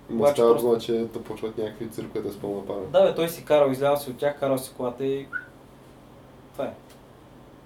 [0.09, 2.81] Ма обаче става просто- че да почват някакви циркове с пълна пара.
[2.93, 5.27] Да, бе, той си карал, излял си от тях, карал си колата и...
[6.53, 6.73] Това е.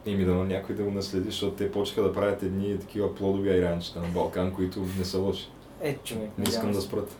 [0.06, 4.00] Ими да някой да го наследи, защото те почнаха да правят едни такива плодови айранчета
[4.00, 5.50] на Балкан, които не са лоши.
[5.82, 6.30] Е, човек.
[6.38, 7.16] Не искам да спрат.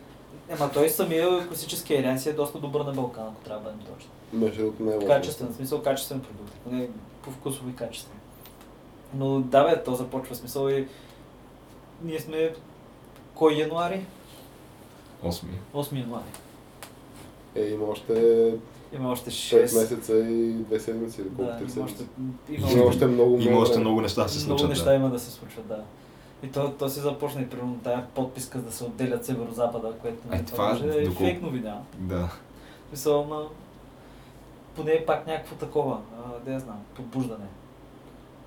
[0.48, 3.86] Ема той самия класически айран си е доста добър на Балкан, ако трябва да бъдем
[3.94, 4.10] точно.
[4.32, 5.06] Между другото не е.
[5.06, 6.88] Качествен, в смисъл качествен продукт, поне
[7.22, 8.18] по вкусови качествен.
[9.14, 10.88] Но да бе, то започва смисъл и
[12.02, 12.54] ние сме
[13.34, 14.06] кой януари?
[15.22, 15.50] Осми.
[15.74, 16.24] 8 януари.
[17.54, 18.54] Е, има още
[18.94, 19.80] Има още 6 6.
[19.80, 22.04] месеца и 2 седмици или колко Да, 3 има още,
[22.50, 24.68] има, Има още много, Има още много неща да се много случат.
[24.68, 24.94] неща да.
[24.94, 25.82] има да се случват, да.
[26.42, 30.36] И то, то си започна и примерно тая подписка да се отделят северо-запада, което Ай,
[30.36, 31.80] нали, това може да е доколко- фейк новина.
[31.94, 32.28] Да.
[32.92, 33.42] Мисъл, ама
[34.76, 37.44] поне е пак някакво такова, а, да я знам, подбуждане.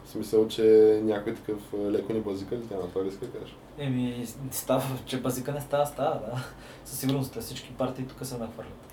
[0.06, 0.64] В смисъл, че
[1.04, 3.56] някой такъв е, леко ни базика ли тя на това ли иска кажеш?
[3.78, 6.44] Еми, става, че базика не става, става, да.
[6.86, 8.87] Със сигурност всички партии тук се нахвърлят.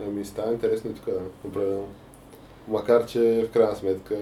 [0.00, 1.08] Ами става интересно и тук,
[1.44, 1.86] определено.
[2.68, 4.18] Макар, че в крайна сметка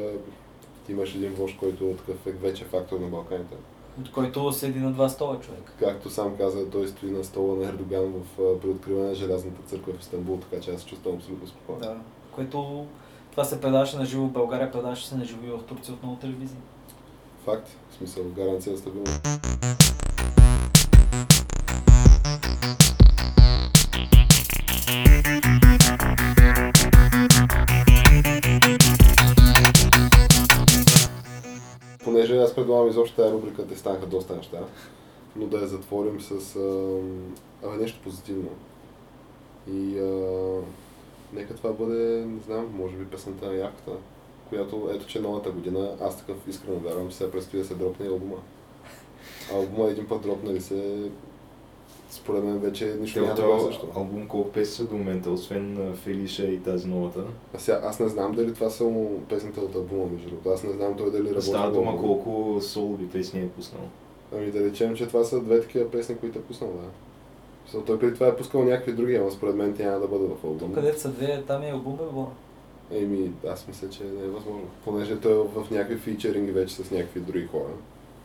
[0.88, 3.54] имаш един вожд, който е такъв е вече фактор на Балканите.
[4.00, 5.72] От който седи на два стола човек.
[5.78, 9.62] Както сам каза, той стои на стола на Ердоган в а, при откриване на Желязната
[9.66, 11.78] църква в Истанбул, така че аз се чувствам абсолютно спокоен.
[11.80, 11.96] Да.
[12.34, 12.86] Което
[13.30, 16.02] това се предаваше на живо в България, предаваше се на живо и в Турция от
[16.02, 16.58] много телевизии.
[17.44, 19.20] Факт, в смисъл, гаранция за стабилност.
[32.30, 34.58] Понеже аз предлагам изобщо тази рубрика, те станаха доста неща,
[35.36, 36.56] но да я затворим с
[37.64, 38.48] а, нещо позитивно.
[39.72, 40.60] И а,
[41.32, 43.90] нека това бъде, не знам, може би песента на Яката,
[44.48, 48.06] която ето че новата година, аз такъв искрено вярвам, че сега предстои да се дропне
[48.06, 48.36] и албума.
[49.52, 51.10] Албума един път дропнали се,
[52.10, 53.88] според мен вече нищо няма бъде този също.
[53.96, 57.24] албум колко песни са до момента, освен Фелиша и тази новата?
[57.54, 60.50] А сега, аз не знам дали това са му песните от албума, между другото.
[60.50, 61.46] Аз не знам той дали работи.
[61.46, 63.82] Става дума колко солови песни е пуснал.
[64.36, 66.88] Ами да речем, че това са две такива песни, които е пуснал, да.
[67.64, 70.28] Мисъл, той преди това е пускал някакви други, ама според мен те няма да бъдат
[70.28, 70.74] в Тук албума.
[70.74, 72.30] където са две, там е албум, бе, Бора.
[72.92, 74.68] Еми, аз мисля, че не е възможно.
[74.84, 77.72] Понеже той е в някакви фичеринги вече с някакви други хора.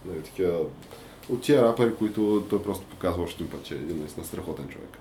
[0.06, 0.60] Нали, такива...
[1.29, 4.67] От тия рапъри, които той просто показва още един път, че е един наистина страхотен
[4.67, 4.97] човек.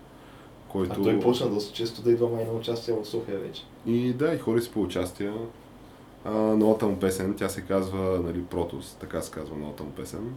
[0.69, 1.01] Който...
[1.01, 3.63] А той почна доста често да идва май на участие в София вече.
[3.87, 5.35] И да, и хори си по участия.
[6.25, 10.35] А, новата му песен, тя се казва нали, Протос, така се казва новата му песен.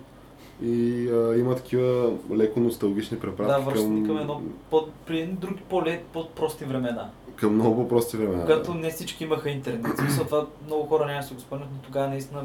[0.63, 5.61] И а, има такива леко носталгични Да, препратки връщане към, към едно под, при други
[5.69, 7.09] по-лет, по-прости времена.
[7.35, 8.41] към много по-прости времена.
[8.41, 8.79] Когато да.
[8.79, 9.87] не всички имаха интернет.
[9.87, 12.43] В смисъл това много хора няма да си го спомнят, но тогава наистина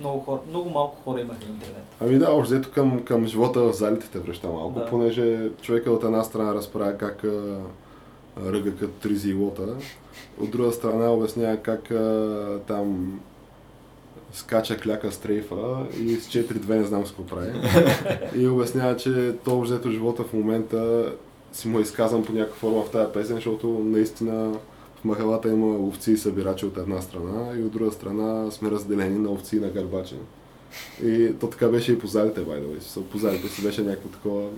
[0.00, 1.84] много, хора, много малко хора имаха интернет.
[2.00, 4.86] Ами да, още взето към, към живота в залите те връща малко, Да.
[4.86, 7.58] понеже човека от една страна разправя как а,
[8.46, 9.62] ръга като тризи лота,
[10.40, 13.20] от друга страна обяснява как а, там
[14.32, 15.56] скача кляка стрейфа
[16.00, 17.52] и с 4-2 не знам с какво прави.
[18.36, 21.12] и обяснява, че то взето живота в момента
[21.52, 24.52] си му е изказан по някаква форма в тази песен, защото наистина
[25.00, 29.18] в махалата има овци и събирачи от една страна и от друга страна сме разделени
[29.18, 30.16] на овци и на гарбачи.
[31.04, 33.02] И то така беше и по залите, by the way.
[33.02, 34.48] По залите си беше някакво такова...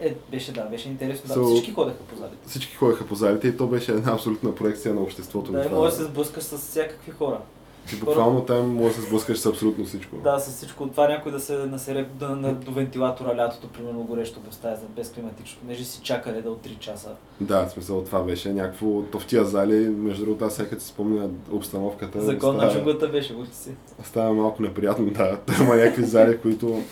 [0.00, 1.34] Е, беше да, беше интересно.
[1.34, 2.48] Да, So- всички ходеха по залите.
[2.48, 5.52] Всички ходеха по залите и то беше една абсолютна проекция на обществото.
[5.52, 7.40] Да, може да се сблъскаш с всякакви хора.
[7.88, 10.16] Ти буквално там може да се сблъскаш с абсолютно всичко.
[10.16, 10.88] Да, с всичко.
[10.88, 15.12] Това някой да се насере да, на, до вентилатора лятото, примерно горещо в стая без
[15.12, 17.08] климатично, понеже си чака реда от 3 часа.
[17.40, 19.02] Да, в смисъл това беше някакво...
[19.02, 22.20] То в тия зали, между другото, аз сега си спомня обстановката.
[22.20, 23.70] Закон на джунглата беше, учи си.
[24.04, 25.38] Става малко неприятно, да.
[25.60, 26.82] Има някакви зали, които...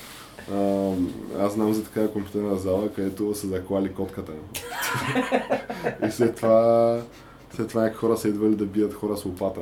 [0.53, 0.90] А,
[1.40, 4.33] аз знам за такава компютърна зала, където са заклали котката.
[6.09, 7.00] И след това...
[7.57, 9.61] След това хора са идвали да бият хора с лопата.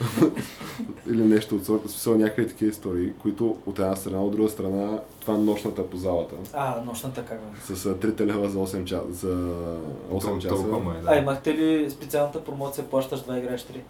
[1.10, 1.88] Или нещо от сорта.
[1.88, 6.34] Смисъл някакви такива истории, които от една страна, от друга страна, това нощната по залата.
[6.52, 7.74] А, нощната как бе?
[7.76, 9.04] С а, 3 лева за 8 часа.
[9.10, 9.52] За
[10.12, 10.54] 8 часа.
[10.54, 11.16] Толкова му е, А, да.
[11.16, 13.80] имахте ли специалната промоция, плащаш 2 играеш 3?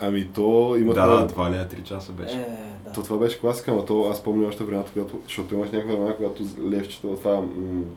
[0.00, 2.36] Ами то има Да, да, 2 лея 3 часа беше.
[2.36, 2.92] Е, да.
[2.92, 6.16] То това беше класика, но то аз помня още времето, когато, защото имаш някаква време,
[6.16, 7.46] когато левчето, това м-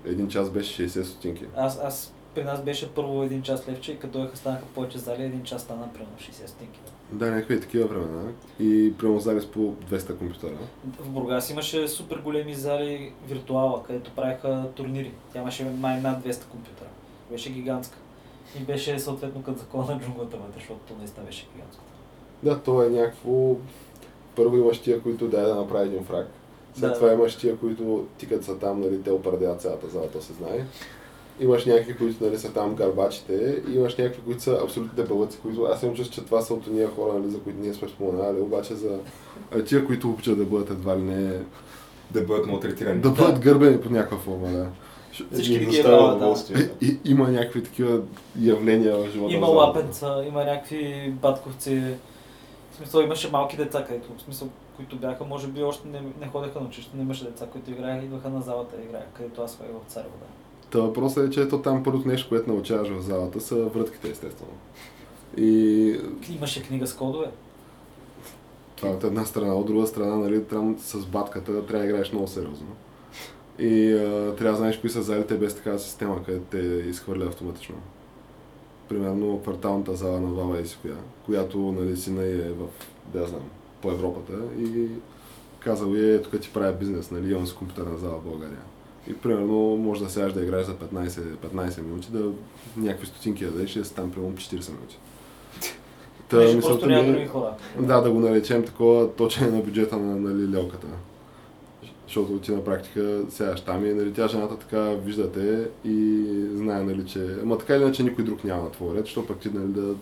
[0.06, 1.46] един час беше 60 стотинки.
[1.58, 5.24] Аз, аз при нас беше първо един час левче и като дойха станаха повече зали,
[5.24, 6.80] един час стана примерно 60 стинки.
[7.12, 8.32] Да, някакви такива времена.
[8.60, 10.54] И прямо зали с по 200 компютъра.
[11.00, 15.12] В Бургас имаше супер големи зали виртуала, където правиха турнири.
[15.34, 16.88] Тя имаше май над 200 компютъра.
[17.32, 17.98] Беше гигантска.
[18.60, 21.84] И беше съответно като закона на джунглата вътре, защото то наистина беше гигантско.
[22.44, 23.56] Да, то е някакво...
[24.36, 26.28] Първо имаш тия, които дай да направи един фраг.
[26.74, 26.96] След Да.
[26.96, 30.34] това имаш тия, които ти като са там, нали, те определят цялата зала, то се
[30.34, 30.66] знае.
[31.40, 35.64] Имаш някакви, които нали, са там гарбачите, и имаш някакви, които са абсолютно дебелъци, които
[35.64, 38.42] аз имам чувство, че това са от тия хора, нали, за които ние сме споменали,
[38.42, 39.00] обаче за
[39.56, 41.40] а, тия, които обичат да бъдат едва ли не
[42.12, 43.02] Да бъдат малтретирани.
[43.02, 44.68] Да бъдат гърбени под някаква форма, да.
[45.32, 46.36] Всички ги е да.
[46.82, 48.02] И, има някакви такива
[48.40, 49.34] явления в живота.
[49.34, 51.82] Има лапенца, има някакви батковци.
[52.72, 56.28] В смисъл имаше малки деца, където, в смисъл, които бяха, може би още не, не
[56.28, 59.58] ходеха на училище, но имаше деца, които играеха, идваха на залата и играеха, където аз
[59.58, 60.45] ходих в Царево, да.
[60.76, 64.52] Та въпросът е, че ето там първото нещо, което научаваш в залата са врътките, естествено.
[65.38, 67.32] И Имаше книга с кодове.
[68.76, 72.28] това от една страна, от друга страна, нали, там с батката трябва да играеш много
[72.28, 72.68] сериозно.
[73.60, 76.58] И а, трябва да знаеш кои са залите без такава система, където те
[76.90, 77.76] изхвърля автоматично.
[78.90, 82.68] Примерно кварталната зала на Вава и коя, която нали, сина е в,
[83.14, 83.50] да знам,
[83.82, 84.88] по Европата и
[85.60, 88.62] казал е, тук ти правя бизнес, нали, имам с компютърна зала в България.
[89.08, 92.32] И примерно може да сядаш да играеш за 15, 15 минути, да
[92.78, 94.98] някакви стотинки да дадеш и да си там примерно 40 минути.
[96.30, 97.54] Та, Беше просто е- няма други хора.
[97.80, 100.88] да, да го наречем такова точене на бюджета на нали, лелката.
[102.08, 107.06] Защото ти на практика сядаш там и нали, тя жената така виждате и знае, нали,
[107.06, 107.36] че...
[107.44, 109.96] Ама така или иначе никой друг няма на твой ред, защото пък ти нали, да,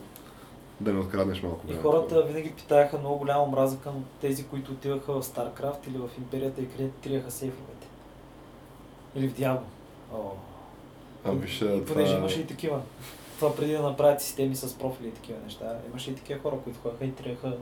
[0.82, 1.82] да не откраднеш малко И време.
[1.82, 6.62] хората винаги питаеха много голяма омраза към тези, които отиваха в Старкрафт или в Империята
[6.62, 7.88] и където триеха сейфовете.
[9.16, 9.66] Или в Диабло.
[10.14, 10.18] О.
[11.26, 12.18] А, виж, понеже това...
[12.20, 12.82] имаше и такива.
[13.40, 15.78] Това преди да направят системи с профили и такива неща.
[15.90, 17.54] Имаше и такива хора, които ходеха и триеха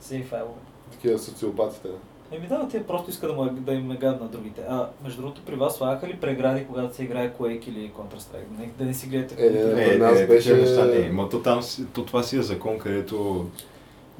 [0.00, 0.60] сейф файлове.
[0.92, 1.88] Такива социопатите.
[2.32, 4.62] Еми да, те просто искат да, му, да им мегат на другите.
[4.68, 8.58] А между другото, при вас слагаха ли прегради, когато се играе Quake или Counter-Strike?
[8.58, 9.34] Не, да не си гледате.
[9.46, 9.52] Е.
[9.74, 11.08] При Е, нас е, беше- неща не.
[11.08, 11.60] Ма то там,
[11.94, 13.46] то това си е закон, където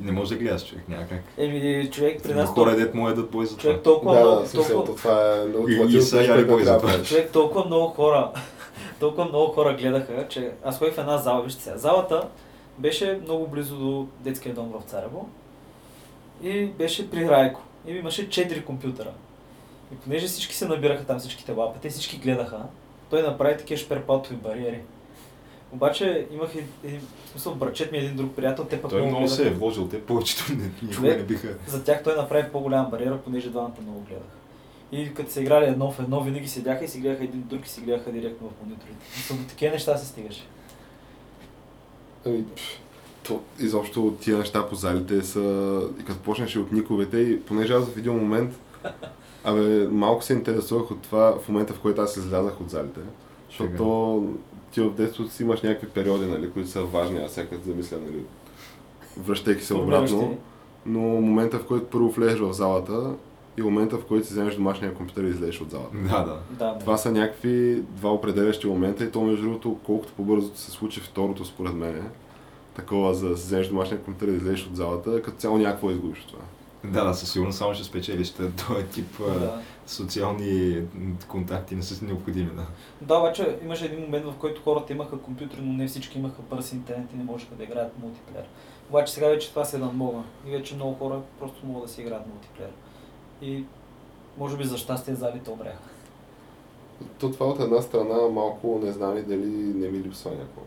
[0.02, 1.20] не може да гледаш човек някак.
[1.38, 2.50] Еми, човек при Има нас...
[2.50, 3.62] хора, дет му е да бой за това.
[3.62, 6.64] човек толкова Да, много, да, толкова, то това е И- и ултимативното са яли бой
[6.64, 7.02] за това.
[7.02, 8.30] човек толкова много хора,
[9.00, 12.28] толкова много хора гледаха, че аз ходих в една зала, вижте сега, залата
[12.78, 15.28] беше много близо до детския дом в Царево
[16.42, 17.60] и беше при Райко.
[17.86, 19.10] И имаше 4 компютъра.
[19.92, 22.58] И понеже всички се набираха там, всичките лапа, те всички гледаха,
[23.10, 24.80] той направи такива шперпатови бариери.
[25.72, 29.06] Обаче имах и- един, в смисъл, брачет ми е един друг приятел, те пък Той
[29.06, 31.18] много се е вложил, те повечето не, никога Човек.
[31.18, 31.54] не биха.
[31.66, 34.26] За тях той направи по-голяма бариера, понеже двамата много гледаха.
[34.92, 37.68] И като са играли едно в едно, винаги седяха и си гледаха един друг и
[37.68, 39.06] си гледаха директно в мониторите.
[39.16, 40.42] Мисля, до такива неща се стигаше.
[42.26, 42.44] Ами,
[43.22, 45.80] то, изобщо тия неща по залите са...
[46.00, 48.54] И като почнеш от никовете, и понеже аз в един момент...
[49.44, 53.00] Абе, малко се интересувах от това в момента, в който аз излязах от залите.
[53.50, 54.24] Защото
[54.72, 57.96] ти в детството си имаш някакви периоди, нали, които са важни, аз сега като замисля,
[58.06, 58.22] нали,
[59.16, 60.38] връщайки се обратно.
[60.86, 63.14] Но момента, в който първо влезеш в залата
[63.58, 65.96] и момента, в който си вземеш домашния компютър и излезеш от залата.
[65.96, 66.38] Да, да.
[66.50, 71.00] Да, Това са някакви два определящи момента и то между другото, колкото по-бързо се случи
[71.00, 72.10] второто според мен,
[72.74, 75.90] такова за да си вземеш домашния компютър и да излезеш от залата, като цяло някакво
[75.90, 76.42] изгубиш от това.
[76.84, 78.30] Да, да, със сигурност само ще спечелиш.
[78.30, 79.60] Този тип а, да.
[79.86, 80.82] Социални
[81.28, 82.66] контакти не са необходими, да.
[83.00, 86.72] да, обаче имаше един момент, в който хората имаха компютри, но не всички имаха бърз
[86.72, 88.44] интернет и не можеха да играят мултиплеер.
[88.88, 92.26] Обаче сега вече това се надмога и вече много хора просто могат да си играят
[92.26, 92.70] мултиплеер.
[93.42, 93.64] И
[94.38, 95.82] може би за щастие залите умряха.
[97.18, 100.60] То това от една страна малко не знам и дали не ми липсва някакво.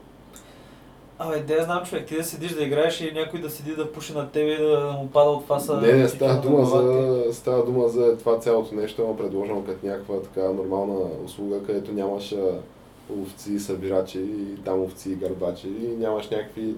[1.20, 4.14] Абе, я знам човек, ти да седиш да играеш и някой да седи да пуши
[4.14, 5.82] на тебе и да му пада от това са...
[5.82, 10.22] Не, не, става дума, за, става дума за това цялото нещо, е предложено като някаква
[10.22, 12.36] така нормална услуга, където нямаш
[13.22, 16.76] овци събирачи и там овци и гърбачи и нямаш някакви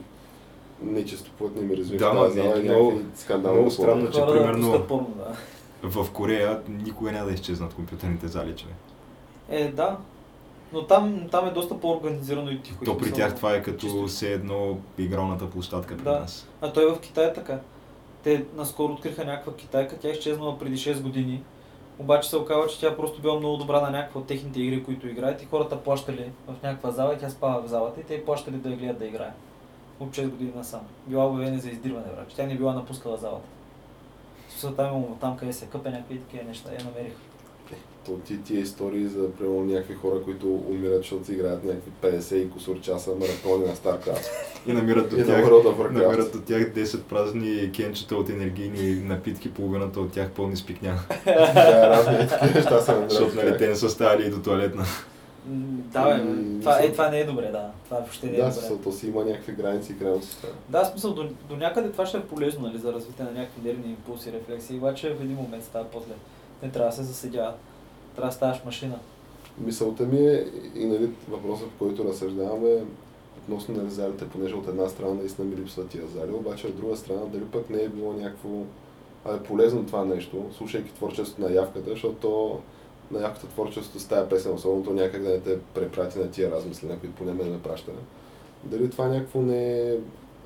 [0.82, 3.02] нечистоплътни миризми Да, тази не, и много-
[3.40, 3.72] много условия.
[3.72, 5.36] странно, че Хора да примерно- пускат порно, да.
[5.84, 8.76] В Корея никога няма да изчезнат компютърните зали, човек.
[9.50, 9.98] Е, да.
[10.74, 12.86] Но там, там е доста по-организирано и тихо.
[12.86, 14.08] То при тях това е като чисто.
[14.08, 16.20] все едно игралната площадка при Да.
[16.20, 16.48] нас.
[16.62, 17.60] А той в Китай е така.
[18.24, 21.44] Те наскоро откриха някаква китайка, тя е изчезнала преди 6 години.
[22.00, 25.08] Обаче се оказва, че тя просто била много добра на някаква от техните игри, които
[25.08, 28.56] играят и хората плащали в някаква зала и тя спава в залата и те плащали
[28.56, 29.32] да я гледат да играе.
[30.00, 30.82] От 6 години насам.
[31.08, 32.28] Била обявена за издирване, брат.
[32.36, 33.48] Тя не била напускала залата.
[34.50, 36.70] Смисъл там имamo там, къде се къпе някакви такива неща.
[36.80, 37.14] Я намерих.
[38.08, 42.36] То ти тия истории за примерно някакви хора, които умират, защото си играят някакви 50
[42.36, 44.28] и кусор часа маратони на StarCraft.
[44.68, 49.54] И намират и до на тях, намират от тях 10 празни кенчета от енергийни напитки,
[49.54, 51.00] половината от тях пълни с пикня.
[51.26, 53.12] Да, разни такива неща се намират.
[53.12, 54.86] Защото нали, те не са ставали и до туалетна.
[55.46, 57.72] Да, бе, М, това, е, това не е добре, да.
[57.86, 58.54] Това въобще не е Да, добре.
[58.54, 60.48] смисъл, то си има някакви граници и крайности.
[60.70, 63.62] Да, в смисъл, до, до някъде това ще е полезно нали, за развитие на някакви
[63.64, 66.14] нервни импулси, рефлексии, обаче в един момент става после.
[66.64, 67.54] Не трябва да се заседява.
[68.18, 69.00] Трябва да ставаш машина.
[69.58, 70.46] Мисълта ми е
[70.76, 72.84] и нали, въпросът, по който разсъждаваме
[73.44, 76.98] относно нали, залите, понеже от една страна наистина ми липсват тия зали, обаче от друга
[76.98, 78.50] страна дали пък не е било някакво
[79.26, 82.60] а е полезно това нещо, слушайки творчеството на явката, защото то,
[83.12, 86.88] на явката творчеството с песен, особено то някак да не те препрати на тия размисли,
[86.88, 87.92] на които поне ме ме праща.
[88.64, 89.98] Дали това някакво не е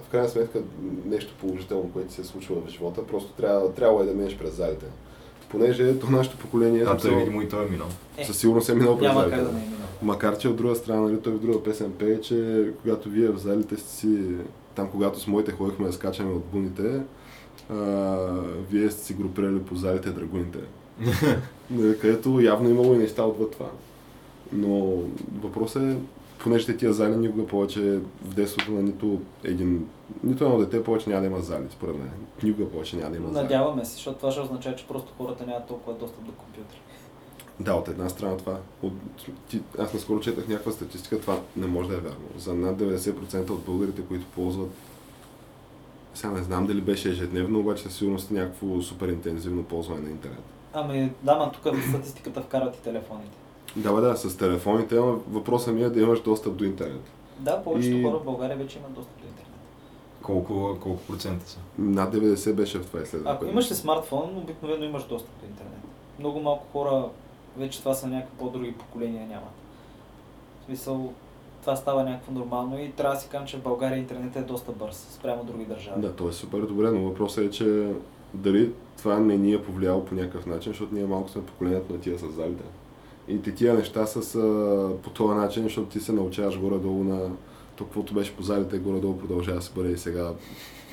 [0.02, 0.62] в крайна сметка
[1.06, 4.86] нещо положително, което се случва в живота, просто трябва, трябва е да минеш през залите.
[5.52, 7.88] Понеже то нашето поколение А той смисъл, видимо и той е минал.
[8.18, 9.88] Е, със сигурност е минал през Няма как да не е минал.
[10.02, 13.38] Макар, че от друга страна, нали, той в друга песен пее, че когато вие в
[13.38, 14.20] залите сте си,
[14.76, 17.02] там когато с моите ходихме да скачаме от буните,
[17.70, 17.76] а,
[18.72, 20.60] вие сте си групирали по залите драгуните.
[21.72, 23.70] Нали, където явно имало и неща отвъд това.
[24.54, 24.94] Но
[25.42, 25.96] въпросът е,
[26.44, 29.88] понеже тия зали никога повече в детството на нито един,
[30.24, 32.12] нито едно дете повече няма да има зали, според мен.
[32.44, 33.44] Никога повече няма да има зали.
[33.44, 36.82] Надяваме се, защото това ще означава, че просто хората нямат толкова достъп до компютри.
[37.60, 38.58] Да, от една страна това.
[38.82, 38.94] От,
[39.50, 42.26] ти, аз наскоро четах някаква статистика, това не може да е вярно.
[42.38, 44.72] За над 90% от българите, които ползват
[46.14, 50.10] сега не знам дали беше ежедневно, обаче със сигурност е някакво супер интензивно ползване на
[50.10, 50.44] интернет.
[50.74, 53.38] Ами, да, ма тук в статистиката вкарат и телефоните.
[53.76, 57.02] Да, бе, да, с телефоните, но въпросът ми е да имаш достъп до интернет.
[57.40, 59.52] Да, повечето И- хора в България вече имат достъп до интернет.
[60.22, 61.60] Колко, колко процента са?
[61.78, 63.36] Над 90 беше в това изследване.
[63.36, 65.80] Ако имаш ли смартфон, обикновено имаш достъп до интернет.
[66.20, 67.06] Много малко хора,
[67.58, 69.52] вече това са някакви по-други поколения, нямат.
[70.62, 71.14] В смисъл,
[71.62, 74.72] това става някакво нормално и трябва да си кажем, че в България интернет е доста
[74.72, 76.02] бърз спрямо други държави.
[76.02, 77.94] Да, то е супер добре, но въпросът е, че
[78.34, 82.00] дали това не ни е повлияло по някакъв начин, защото ние малко сме поколението на
[82.00, 82.64] тия с залите.
[83.32, 87.04] И ти тия неща са с, а, по този начин, защото ти се научаваш горе-долу
[87.04, 87.30] на
[87.76, 90.34] то, каквото беше по залите, горе-долу продължава да се бъде и сега.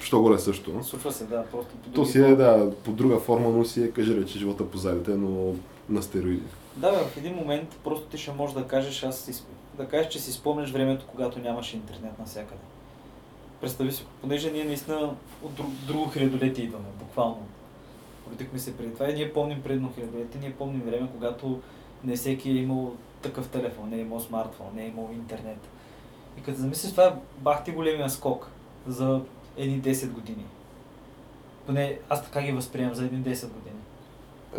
[0.01, 0.85] Що горе също.
[0.85, 3.91] Случва се, да, просто по То си е, да, по друга форма, но си е,
[3.91, 5.55] кажи речи, живота по залите, но
[5.89, 6.43] на стероиди.
[6.77, 9.45] Да, бе, в един момент просто ти ще можеш да кажеш, аз
[9.79, 12.61] да кажеш, че си спомняш времето, когато нямаше интернет навсякъде.
[13.61, 17.47] Представи си, понеже ние наистина от друг, друго хилядолетие идваме, буквално.
[18.33, 21.61] Родихме се преди това и ние помним предно хилядолетие, ние помним време, когато
[22.05, 22.93] не всеки е имал
[23.23, 25.59] такъв телефон, не е имал смартфон, не е имал интернет.
[26.39, 28.51] И като замислиш, това е бах ти големия скок
[28.87, 29.21] за
[29.57, 30.45] едни 10 години.
[31.67, 33.75] Поне аз така ги възприемам за едни 10 години.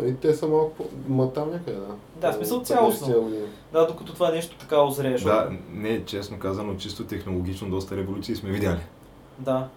[0.00, 0.84] Ами те са малко по...
[1.08, 1.94] Ма там някъде, да.
[2.16, 3.06] Да, в смисъл цялостно.
[3.08, 3.46] 15 години.
[3.72, 5.12] Да, докато това нещо така озрее.
[5.12, 8.80] защото- Да, не, честно казано, чисто технологично доста революции сме видяли.
[9.38, 9.68] Да.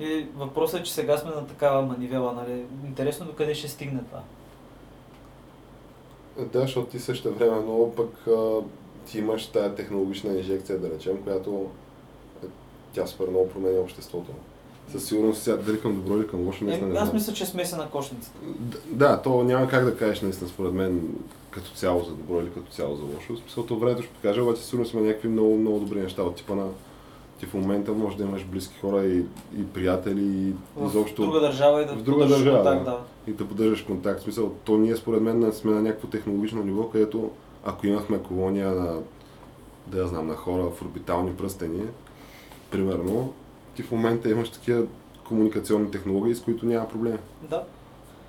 [0.00, 2.64] И въпросът е, че сега сме на такава манивела, нали?
[2.86, 4.20] Интересно до къде ще стигне това.
[6.42, 8.60] Да, защото ти също време, но пък а,
[9.06, 11.66] ти имаш тая технологична инжекция, да речем, която
[12.44, 12.46] е,
[12.92, 14.30] тя супер много променя обществото.
[14.92, 17.42] Със сигурност сега дали към добро или към лошо, Е, наистина не аз мисля, че
[17.42, 18.38] е смесена кошницата.
[18.44, 21.08] Д- Да, то няма как да кажеш наистина според мен
[21.50, 23.34] като цяло за добро или като цяло за лошо.
[23.34, 26.36] В смисъл, то времето ще покаже, обаче сигурно сме някакви много, много добри неща от
[26.36, 26.66] типа на
[27.40, 29.18] ти в момента може да имаш близки хора и,
[29.58, 32.98] и приятели и В изобщо друга държава и да в друга държава, контакт, да.
[33.26, 33.30] Да.
[33.30, 34.20] и да поддържаш контакт.
[34.20, 37.30] В смисъл, то ние според мен сме на някакво технологично ниво, където
[37.64, 39.00] ако имахме колония на,
[39.86, 41.82] да я знам, на хора в орбитални пръстени,
[42.70, 43.32] примерно,
[43.74, 44.86] ти в момента имаш такива
[45.28, 47.18] комуникационни технологии, с които няма проблем.
[47.50, 47.64] Да.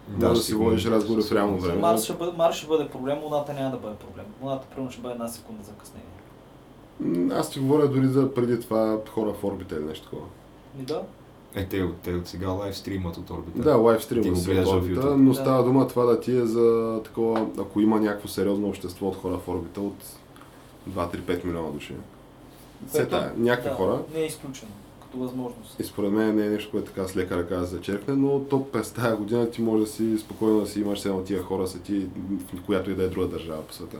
[0.10, 1.82] Може да си водиш разговори в реално време.
[1.82, 4.26] Марс ще, бъде, Марс ще бъде проблем, Луната няма да бъде проблем.
[4.42, 6.08] Луната примерно ще бъде една секунда закъснение.
[7.34, 10.28] Аз ти говоря дори за преди това хора в орбита или нещо такова.
[10.78, 11.02] Ми да.
[11.58, 13.62] Е, те, те от сега лайв стримат от орбита.
[13.62, 15.36] Да, лайв Ти стрима го си гледаш от орбита, но Да.
[15.40, 19.38] става дума това да ти е за такова, ако има някакво сериозно общество от хора
[19.38, 20.04] в орбита от
[20.90, 21.94] 2-3-5 милиона души.
[22.94, 24.02] Тая, някакви да, хора.
[24.14, 25.80] Не е изключено като възможност.
[25.80, 28.40] И според мен не е нещо, което така с лека ръка да се зачеркне, но
[28.40, 31.68] то през тази година ти може да си спокойно да си имаш едно тия хора
[31.68, 32.08] са ти
[32.54, 33.98] в която и да е друга държава по света.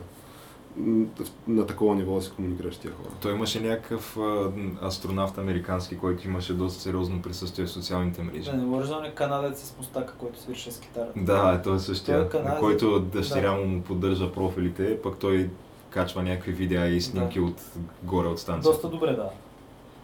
[1.48, 3.08] На такова ниво да си комуникираш с тия хора.
[3.22, 4.52] Той имаше някакъв а,
[4.82, 8.52] астронавт американски, който имаше доста сериозно присъствие в социалните мрежи.
[8.52, 11.20] Да, не говориш за оня канадец с мустака, който свирше с китарата.
[11.20, 12.54] Да, той е Той същия, е канадец.
[12.54, 15.50] на който дъщеря му му поддържа профилите, пък той
[15.90, 17.46] качва някакви видеа и снимки Да.
[17.46, 17.62] от
[18.04, 18.70] горе от станцията.
[18.76, 19.30] Доста добре, да.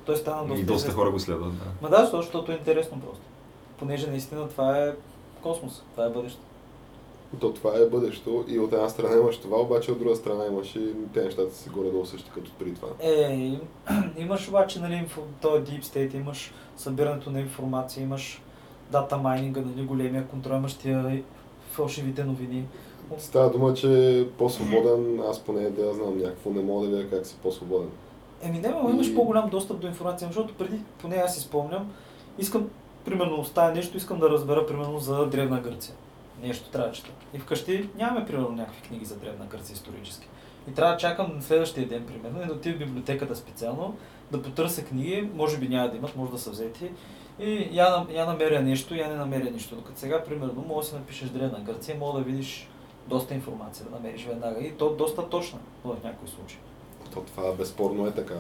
[0.06, 0.96] Той стана доста и доста известен.
[0.96, 1.66] хора го следват, да.
[1.82, 3.22] Ма да, защото е интересно просто.
[3.80, 4.94] Понеже наистина това е
[5.42, 6.40] космос, това е бъдеще.
[7.40, 10.76] То това е бъдещето и от една страна имаш това, обаче от друга страна имаш
[10.76, 12.88] и те нещата си горе-долу същи като преди това.
[13.00, 13.62] Е, им-
[14.18, 18.42] имаш обаче, нали, инфо, този Deep State, имаш събирането на информация, имаш
[18.92, 21.24] дата майнинга, нали, големия контрол, имаш тия
[21.72, 22.66] фалшивите новини.
[23.18, 27.10] Става дума, че е по-свободен, аз поне да я знам някакво, не мога да видя
[27.10, 27.90] как си по-свободен.
[28.42, 31.92] Еми не, но имаш И- по-голям достъп до информация, защото преди, поне аз си спомням,
[32.38, 32.70] искам,
[33.06, 35.96] примерно, оставя нещо, искам да разбера, примерно, за Древна Гърция.
[36.44, 37.10] Нещо трябва да чета.
[37.34, 40.28] И вкъщи нямаме, примерно, някакви книги за Древна Гърция исторически.
[40.70, 43.96] И трябва да чакам следващия ден, примерно, и да отида в библиотеката специално,
[44.32, 46.92] да потърся книги, може би няма да имат, може да са взети.
[47.40, 49.76] И я, я намеря нещо, я не намеря нищо.
[49.76, 52.70] Докато сега, примерно, може да си напишеш Древна Гърция, мога да видиш
[53.08, 54.60] доста информация, да намериш веднага.
[54.60, 56.60] И то доста точна в някои случаи.
[57.14, 58.36] То това безспорно е така.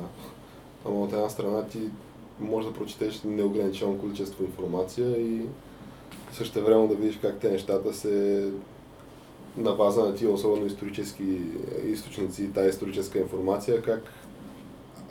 [0.85, 1.79] Ама от една страна ти
[2.39, 5.45] можеш да прочетеш неограничено количество информация и
[6.33, 8.49] също време да видиш как те нещата се
[9.57, 11.41] на база на тия особено исторически
[11.85, 14.11] източници и тази историческа информация, как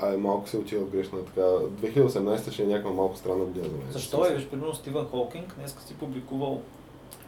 [0.00, 1.40] а е малко се отива в грешна така.
[1.40, 3.86] 2018 ще е някаква малко странна година за мен.
[3.90, 4.34] Защо е?
[4.34, 6.60] Виж, примерно Стивън Холкинг днес си публикувал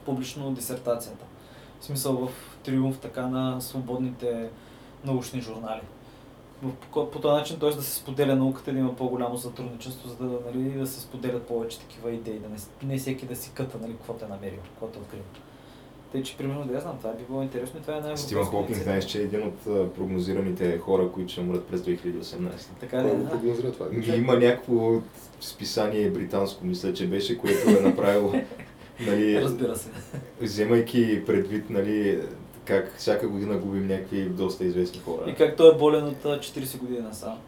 [0.05, 1.25] публично дисертацията.
[1.81, 2.31] В смисъл в
[2.65, 4.51] триумф така на свободните
[5.05, 5.81] научни журнали.
[6.93, 7.71] По, по този начин, т.е.
[7.71, 11.81] да се споделя науката, да има по-голямо сътрудничество, за да, нали, да се споделят повече
[11.81, 12.57] такива идеи, да не,
[12.93, 15.21] не всеки да си къта, нали, какво те е намерил, какво те е открил.
[16.13, 18.45] Тъй, че примерно, да я знам, това би било интересно и това е най Стивън
[18.45, 22.49] Хокинг, знаеш, че е един от прогнозираните хора, които ще умрат през 2018.
[22.81, 23.09] Така ли?
[23.11, 23.31] го Да.
[23.31, 23.87] прогнозира това?
[24.17, 24.93] Има някакво
[25.41, 28.33] списание британско, мисля, че беше, което е направило,
[29.07, 29.89] нали, Разбира се.
[30.41, 32.21] вземайки предвид, нали,
[32.65, 35.31] как всяка година губим някакви доста известни хора.
[35.31, 37.39] И как той е болен от а, 40 години насам.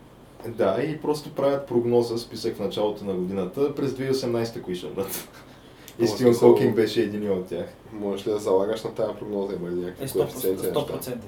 [0.48, 5.28] Да, и просто правят прогноза, списък в началото на годината, през 2018 кои ще умрат.
[5.98, 7.66] И Стивен Хокинг беше един от тях.
[7.92, 9.54] Можеш ли да залагаш на тази прогноза?
[9.54, 10.66] Има ли Е някакви 100%, коефициенти?
[10.66, 11.20] 100% има.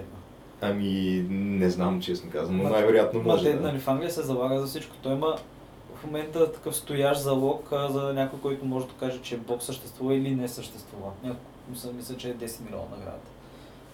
[0.61, 3.61] Ами, не знам, честно казвам, но Ма- най-вероятно Ма може те, да.
[3.61, 4.97] нали, в Англия се залага за всичко.
[5.03, 5.37] Той има
[5.95, 10.15] в момента такъв стоящ залог а, за някой, който може да каже, че Бог съществува
[10.15, 11.11] или не съществува.
[11.25, 13.29] Някой, мисля, мисля, че е 10 милиона наградата.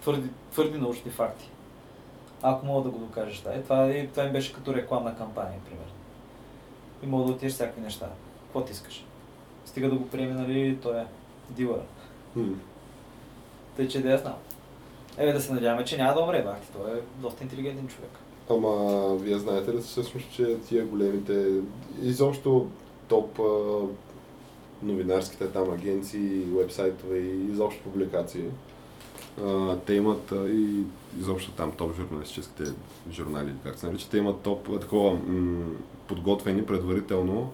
[0.05, 1.51] Твърди, твърди научни факти.
[2.43, 3.55] Ако мога да го докажеш, да.
[3.55, 5.93] И това, и това им беше като рекламна кампания, примерно.
[7.03, 8.09] И мога да отидеш всякакви неща.
[8.43, 9.05] Какво ти искаш?
[9.65, 11.05] Стига да го приеме, нали, той е
[11.51, 11.81] дилър.
[12.33, 12.53] Хм.
[13.77, 14.35] Тъй, че да я знам.
[15.17, 16.67] Е, да се надяваме, че няма да умре, бахти.
[16.73, 18.11] Той е доста интелигентен човек.
[18.51, 21.61] Ама вие знаете ли всъщност, че тия големите,
[22.03, 22.69] изобщо
[23.09, 23.41] топ
[24.83, 28.45] новинарските там агенции, вебсайтове и изобщо публикации,
[29.43, 30.83] а, те имат а, и
[31.21, 32.65] изобщо там топ журналистическите
[33.13, 35.65] журнали, как се нарича, те имат топ такова м-
[36.09, 37.51] подготвени предварително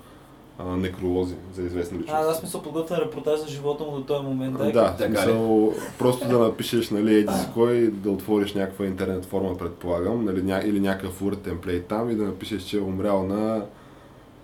[0.59, 2.25] а, некролози за известни личности.
[2.27, 4.59] А, аз смисъл подготвен репортаж за живота му до този момент.
[4.59, 9.25] Да, Да, да смисъл, просто да напишеш, нали, еди си кой, да отвориш някаква интернет
[9.25, 13.27] форма, предполагам, нали, ня, или някакъв Word темплейт там и да напишеш, че е умрял
[13.27, 13.65] на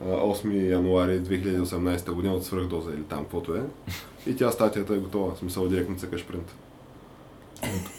[0.05, 3.63] а, 8 януари 2018 година от свръхдоза или там, каквото е.
[4.27, 6.55] И тя статията е готова, в смисъл директно цъкаш принт.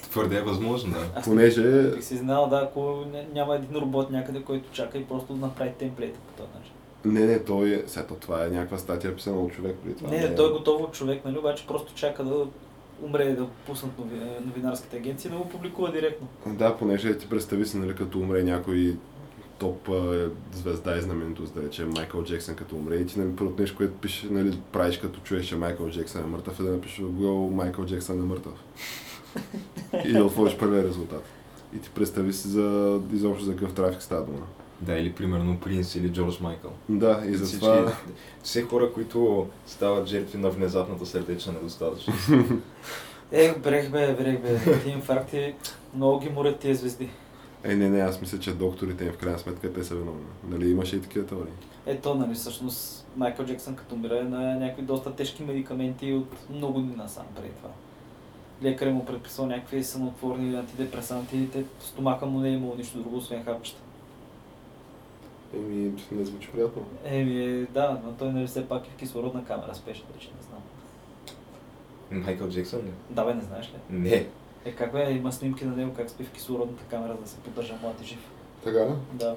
[0.01, 1.07] Твърде е възможно, да.
[1.15, 5.05] Аз Понеже бих си знал, да, ако ня- няма един робот някъде, който чака и
[5.05, 6.73] просто да направи темплейта по този начин.
[7.05, 7.83] Не, не, той е...
[7.87, 10.09] Сега, то това е някаква статия писана от човек преди това.
[10.09, 12.45] Не, е- не, той е готов от човек, нали, обаче просто чака да
[13.01, 16.27] умре да пуснат нови- новинарските агенции и да го публикува директно.
[16.47, 18.95] Да, понеже ти представи си, нали, като умре някой
[19.59, 23.61] топ а, звезда и знаменитост, да речем Майкъл Джексън като умре и ти нали, първото
[23.61, 26.97] нещо, което пише, нали, правиш като чуеш, че Майкъл Джексън е мъртъв, е да напишеш
[26.97, 28.53] в Google Майкъл Джексън е мъртъв.
[30.05, 31.23] И да отвориш първия резултат.
[31.75, 34.45] И ти представи си за изобщо за какъв трафик става дума.
[34.81, 36.71] Да, или примерно Принц или Джордж Майкъл.
[36.89, 37.93] Да, и Всички- затова...
[38.43, 42.29] Все хора, които стават жертви на внезапната сърдечна недостатъчност.
[43.31, 45.53] Ех, брех бе, брех бе, ти инфаркти
[45.95, 47.09] много ги морят тия звезди.
[47.63, 50.25] Е, не, не, аз мисля, че докторите им в крайна сметка те са виновни.
[50.49, 51.53] Нали имаше и такива теории.
[51.85, 56.79] Ето, нали, всъщност Майкъл Джексън като умира е на някакви доста тежки медикаменти от много
[56.79, 57.69] дни насам преди това.
[58.63, 62.97] Лекаря му предписал някакви сънотворни антидепресанти и те в стомаха му не е имало нищо
[62.97, 63.81] друго, освен хапчета.
[65.53, 66.85] Еми, не звучи приятно.
[67.05, 70.61] Еми, да, но той нали все пак е в кислородна камера спешно, вече не знам.
[72.23, 72.91] Майкъл Джексън ли?
[73.09, 73.97] Да, бе, не знаеш ли?
[73.97, 74.27] Не.
[74.65, 77.37] Е, как бе, има снимки на него как спи в кислородната камера, за да се
[77.37, 78.19] поддържа млад и жив.
[78.63, 78.93] Така ли?
[79.13, 79.35] Да.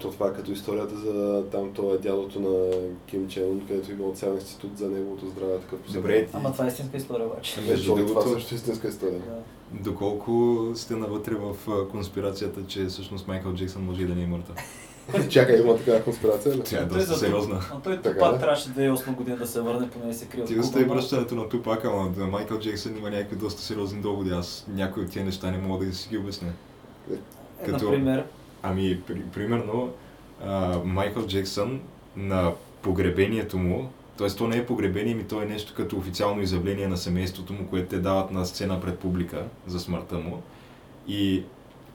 [0.00, 2.70] То това е като историята за там това е дядото на
[3.06, 5.58] Ким Чен Ун, където има цял институт за неговото здраве.
[5.58, 7.60] Такъв Добре, ти, Ама това е истинска история обаче.
[7.68, 9.18] Между другото, това също е истинска история.
[9.18, 9.80] Да.
[9.80, 11.56] доколко сте навътре в
[11.90, 14.56] конспирацията, че всъщност Майкъл Джексън може и да не е мъртъв?
[15.30, 16.62] Чакай, има такава конспирация ли?
[16.64, 17.60] Тя е доста сериозна.
[17.72, 18.38] А той Така пак да.
[18.38, 21.48] трябваше 2008 година да се върне, поне да се крие Ти да сте връщането на
[21.48, 24.30] Тупак, ама за Майкъл Джексън има някакви доста сериозни доводи.
[24.30, 26.48] Аз някои от тия неща не мога да си ги обясня.
[27.12, 27.16] Е,
[27.64, 28.24] като- Например,
[28.66, 29.92] Ами, при, примерно,
[30.44, 31.80] а, Майкъл Джексън
[32.16, 32.52] на
[32.82, 34.28] погребението му, т.е.
[34.28, 37.88] то не е погребение, ми то е нещо като официално изявление на семейството му, което
[37.88, 40.42] те дават на сцена пред публика за смъртта му.
[41.08, 41.42] И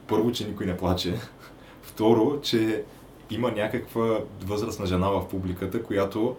[0.07, 1.15] първо, че никой не плаче.
[1.81, 2.83] Второ, че
[3.29, 6.35] има някаква възрастна жена в публиката, която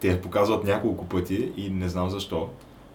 [0.00, 2.48] те показват няколко пъти и не знам защо,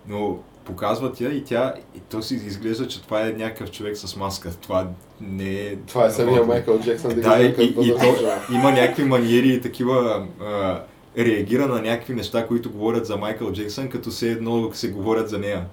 [0.08, 4.16] но показват я и тя, и то си изглежда, че това е някакъв човек с
[4.16, 4.52] маска.
[4.62, 4.88] Това
[5.22, 5.76] не е...
[5.76, 8.16] Това е самия Майкъл Джексън, да, и, и, и то
[8.54, 10.82] има някакви маниери и такива а,
[11.18, 15.40] реагира на някакви неща, които говорят за Майкъл Джексън, като се едно се говорят за
[15.40, 15.66] нея.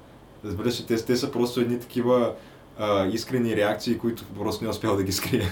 [0.44, 2.32] Разбираш, те, те са просто едни такива
[2.78, 5.48] а, искрени реакции, които просто не е успял да ги скрие.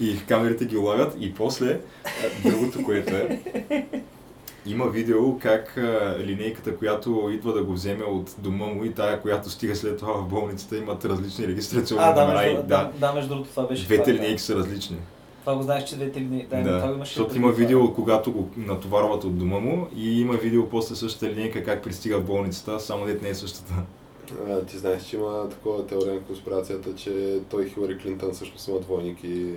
[0.00, 3.40] И камерите ги лавят и после, а, другото, което е,
[4.66, 9.20] има видео как а, линейката, която идва да го вземе от дома му и тая,
[9.20, 12.52] която стига след това в болницата, имат различни регистрационни а, да, номера.
[12.52, 14.42] между, да, да, между другото това беше Двете факт, линейки да.
[14.42, 14.96] са различни.
[15.40, 16.80] Това го знаеш, че двете линейки, да, да.
[16.80, 17.58] това имаше защото преди има това.
[17.60, 22.18] видео, когато го натоварват от дома му и има видео после същата линейка как пристига
[22.18, 23.74] в болницата, само дет не е същата.
[24.48, 28.80] А, ти знаеш, че има такова теория на конспирацията, че той Хилари Клинтън всъщност има
[28.80, 29.52] двойник и...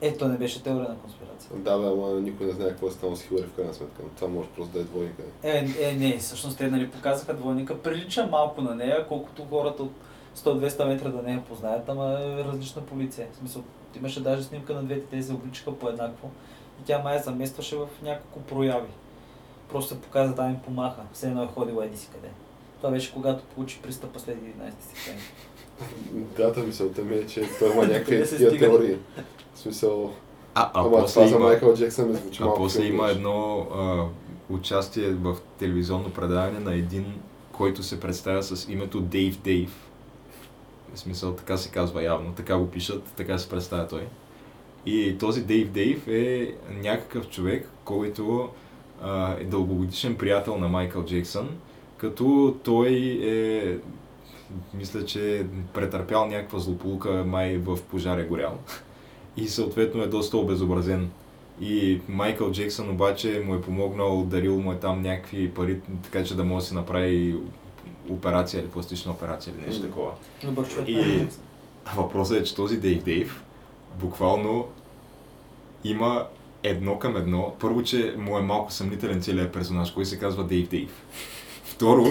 [0.00, 1.50] Е, то не беше теория на конспирация.
[1.54, 4.02] Да, бе, ама никой не знае какво е станало с Хилари в крайна сметка.
[4.16, 5.22] Това може просто да е двойника.
[5.42, 7.78] Е, е, не, всъщност те нали, показаха двойника.
[7.78, 9.92] Прилича малко на нея, колкото хората от
[10.36, 13.26] 100-200 метра да не я познаят, ама е различна полиция.
[13.32, 13.62] В смисъл,
[13.96, 16.30] имаше даже снимка на двете, те се обличаха по-еднакво.
[16.80, 18.90] И тя май заместваше в няколко прояви.
[19.68, 21.02] Просто се показа да им помаха.
[21.12, 22.28] Все едно е ходила еди си къде.
[22.76, 25.22] Това беше когато получи пристъпа след 11 септември.
[26.36, 28.96] Дата мисълта ми е, че той има някакви такива теории.
[29.54, 30.12] В смисъл,
[30.54, 32.94] А, а ама после това за има, Майкъл Джексън ми звучи а малко после филмиш.
[32.94, 34.04] има едно а,
[34.54, 37.14] участие в телевизионно предаване на един,
[37.52, 39.90] който се представя с името Дейв Дейв.
[40.94, 44.06] В смисъл, така се казва явно, така го пишат, така се представя той.
[44.86, 48.48] И този Дейв Дейв е някакъв човек, който
[49.02, 51.48] а, е дългогодишен приятел на Майкъл Джексън,
[51.96, 53.76] като той е,
[54.74, 58.58] мисля, че е претърпял някаква злополука, май в пожар е горял.
[59.36, 61.10] И съответно е доста обезобразен.
[61.60, 66.36] И Майкъл Джексън обаче му е помогнал, дарил му е там някакви пари, така че
[66.36, 67.36] да може да си направи
[68.08, 70.10] операция или пластична операция или нещо такова.
[70.44, 70.88] Добър човек.
[70.88, 71.26] И-?
[71.96, 73.44] Въпросът е, че този Дейв Дейв
[74.00, 74.68] буквално
[75.84, 76.26] има
[76.62, 77.54] едно към едно.
[77.60, 81.02] Първо, че му е малко съмнителен целият персонаж, който се казва Дейв Дейв.
[81.80, 82.06] Второ,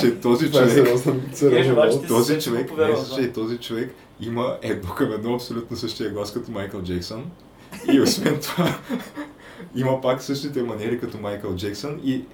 [0.00, 5.76] че този е човек, този човек, не, че този човек има едно към едно абсолютно
[5.76, 7.30] същия глас като Майкъл Джексън.
[7.92, 8.78] И освен това,
[9.76, 12.24] има пак същите маниери като Майкъл Джексън и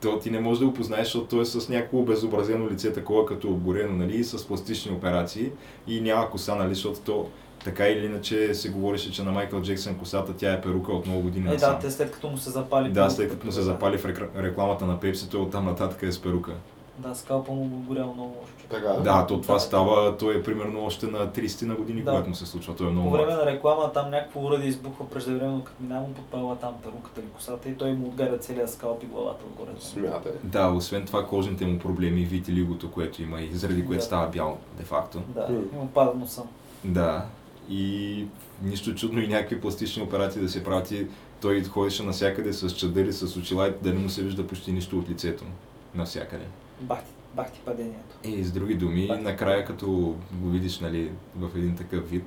[0.00, 3.26] то ти не можеш да го познаеш, защото той е с някакво обезобразено лице, такова
[3.26, 5.50] като обгорено, нали, и с пластични операции
[5.86, 7.28] и няма коса, нали, защото то
[7.64, 11.22] така или иначе се говореше, че на Майкъл Джексън косата тя е перука от много
[11.22, 11.72] години Е, насам.
[11.72, 12.90] да, те след като му се запали.
[12.90, 14.04] Да, след като му се запали в
[14.36, 16.52] рекламата на Пепси, той оттам нататък е с перука.
[16.98, 18.52] Да, скалпа му го горял много лошо.
[18.70, 19.60] Така, Да, то това Да.
[19.60, 22.10] става, той е примерно още на 30 на години, Да.
[22.10, 25.10] когато му се случва, той е много По време на реклама там някакво уради избухва
[25.10, 29.02] преждевременно, като минава му подпала там перуката или косата и той му отгаря целият скалп
[29.02, 29.70] и главата отгоре.
[29.80, 30.32] Смятай.
[30.42, 34.04] Да, освен това кожните му проблеми, витилигото, което има и заради което Да.
[34.06, 35.22] става бял, де-факто.
[35.28, 35.58] Да, М.
[35.72, 36.42] и му пада носа.
[36.84, 37.24] Да,
[37.70, 38.24] и
[38.62, 41.06] нищо чудно и някакви пластични операции да се правят и
[41.40, 44.98] той ходеше навсякъде с чадъри, с очила и да не му се вижда почти нищо
[44.98, 45.44] от лицето.
[45.94, 46.44] Навсякъде.
[46.80, 48.16] Бах ти, бах ти падението.
[48.24, 49.22] И с други думи, Пак.
[49.22, 49.86] накрая като
[50.32, 52.24] го видиш нали, в един такъв вид,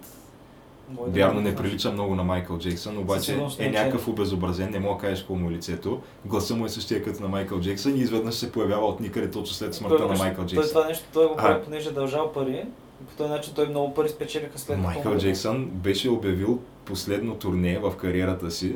[0.89, 1.69] Мой да Вярно го не знаеш.
[1.69, 5.35] прилича много на Майкъл Джексън, обаче е е някакъв обезобразен, не мога да кажеш какво
[5.35, 6.01] му е лицето.
[6.25, 9.55] Гласа му е същия като на Майкъл Джексън и изведнъж се появява от никъде точно
[9.55, 10.69] след смъртта Той на Майкъл Той Джексън.
[10.69, 12.65] това нещо, той го прави, понеже е дължал пари
[13.03, 15.17] по този начин той много пари спечелиха след като Майкъл.
[15.17, 18.75] Джексън беше обявил последно турне в кариерата си,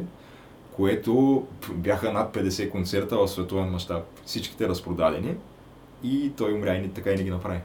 [0.76, 4.04] което бяха над 50 концерта в световен мащаб.
[4.26, 5.36] Всичките разпродадени.
[6.04, 7.60] И той умря и така и не ги направи.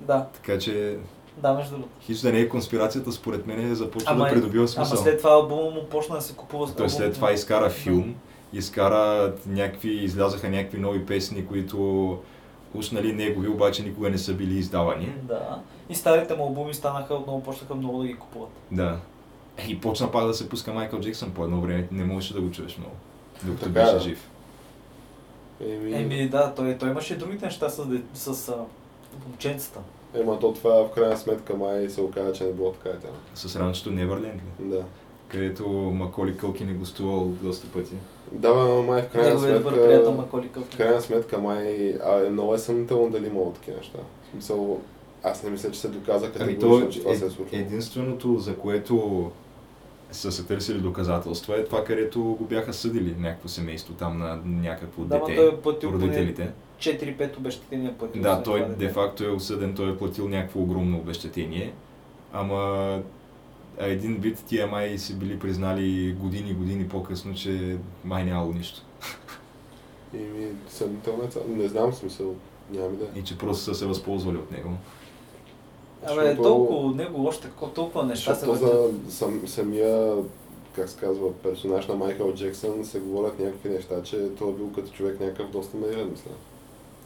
[0.00, 0.96] Да, Така че
[1.36, 1.90] да, между другото.
[2.00, 4.96] хич да не е конспирацията, според мен започва Ама да е- придобива Ама смисъл.
[4.96, 6.72] след това албума му почна да се купува.
[6.76, 8.14] Той след това изкара филм,
[8.52, 12.18] изкара някакви, излязаха някакви нови песни, които
[12.92, 15.12] нали негови, обаче никога не са били издавани.
[15.22, 15.60] Да.
[15.88, 18.50] И старите му албуми станаха, отново почнаха много да ги купуват.
[18.70, 18.98] Да.
[19.68, 22.50] И почна пак да се пуска Майкъл Джексън по едно време, не можеше да го
[22.50, 22.94] чуеш много,
[23.42, 23.84] докато Така е.
[23.84, 24.30] беше жив.
[25.60, 28.56] Еми, Еми да, той, той имаше и другите неща с, с а,
[29.26, 29.80] момченцата.
[30.14, 33.08] ема то това в крайна сметка май се оказа, че не било така и тя.
[33.34, 34.64] С ранчето Neverland, ли?
[34.68, 34.84] Да.
[35.28, 37.94] където Маколи Кълкин е гостувал доста пъти.
[38.32, 39.88] Да, бе, май в крайна Неговият добър сметка...
[39.88, 40.50] приятел Маколи.
[40.72, 41.94] В крайна сметка май...
[42.04, 43.98] А, е много е съмнително дали има такива неща.
[43.98, 44.80] В смисъл,
[45.22, 47.62] аз не мисля, че се доказа Ами категорично, то че това е, се е случило.
[47.62, 49.30] единственото, за което
[50.12, 55.04] са се търсили доказателства е това, където го бяха съдили някакво семейство там на някакво
[55.04, 56.50] Да, дете, той е платил родителите.
[56.78, 58.22] 4-5 обещетения платил.
[58.22, 58.74] Да, той дете.
[58.74, 61.72] де факто е осъден, той е платил някакво огромно обещетение,
[62.32, 63.02] ама
[63.78, 68.82] един вид тия май си били признали години години по-късно, че май нямало нищо.
[70.14, 71.28] И ми съмнително е.
[71.48, 72.34] Не знам смисъл.
[72.70, 73.10] Нямам идея.
[73.16, 74.70] И че просто са се възползвали от него.
[76.04, 79.04] Абе, Защото- толкова от него още тако- толкова неща се Защото въртят.
[79.06, 80.14] за сам, самия,
[80.72, 84.72] как се казва, персонаж на Майкъл Джексън се говорят някакви неща, че той е бил
[84.72, 86.30] като човек някакъв доста наивен, мисля.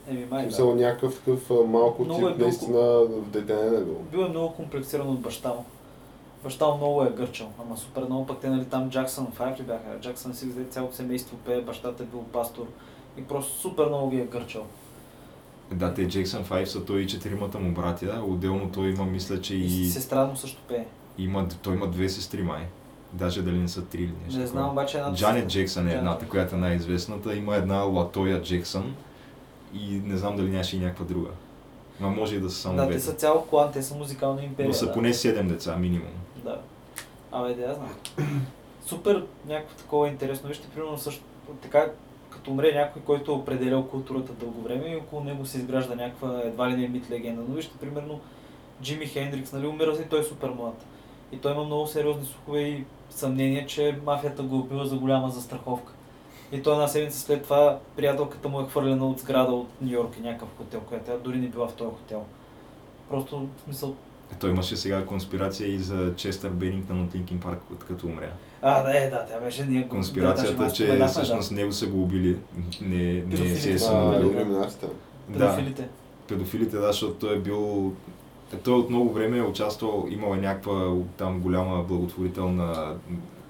[0.09, 0.65] Еми, май, да.
[0.65, 3.97] някакъв такъв малко Много е тип, бил- наистина в дете не е бил.
[4.11, 5.65] Бил е много комплексиран от баща му.
[6.43, 9.99] Баща много е гърчал, ама супер много пък те нали там Джаксън Файв ли бяха?
[10.01, 12.67] Джаксън си взе цялото семейство пее, бащата е бил пастор
[13.17, 14.65] и просто супер много ги е гърчал.
[15.71, 19.55] Да, те Джексън 5 са той и четиримата му братя, отделно той има, мисля, че
[19.55, 20.85] И и сестра му също пее.
[21.17, 22.67] има, той има две сестри май.
[23.13, 25.13] Даже дали не са три или нещо Не знам, обаче една...
[25.13, 27.35] Джанет Джексън е едната, която е най-известната.
[27.35, 28.95] Има една Латоя Джексън
[29.73, 31.29] и не знам дали нямаше и някаква друга.
[31.99, 32.97] Ма може и да са само Да, двете.
[32.97, 34.67] те са цял клан, те са музикална империя.
[34.67, 34.93] Но са да.
[34.93, 36.07] поне 7 деца, минимум.
[36.43, 36.61] Да.
[37.31, 37.95] Абе, да, я знам.
[38.85, 40.47] Супер някакво такова интересно.
[40.47, 41.23] Вижте, примерно също
[41.61, 41.91] така,
[42.29, 46.41] като умре някой, който е определял културата дълго време и около него се изгражда някаква
[46.43, 47.41] едва ли не мит легенда.
[47.47, 48.19] Но вижте, примерно,
[48.81, 50.85] Джими Хендрикс, нали, умира и той е супер млад.
[51.31, 55.29] И той има много сериозни слухове и съмнение, че мафията го е убила за голяма
[55.29, 55.93] застраховка.
[56.51, 60.17] И той една седмица след това приятелката му е хвърлена от сграда от Нью Йорк
[60.17, 62.25] и някакъв хотел, която дори не била в този хотел.
[63.09, 63.95] Просто, в смисъл,
[64.31, 68.31] Е, Той имаше сега конспирация и за Честър Бенингтън от Линкин Парк, от като умря.
[68.61, 69.81] А, да, е, да, тя беше ние.
[69.81, 72.37] да, Конспирацията, даже че всъщност него са го убили.
[72.81, 74.27] Не, не се е самоубил.
[74.27, 74.85] иллюминатите.
[75.29, 75.39] Да.
[75.39, 75.87] Да, Педофилите.
[76.27, 77.93] педофилите, да, защото той е бил...
[78.53, 82.95] е, Той от много време е участвал, имал е някаква там голяма благотворителна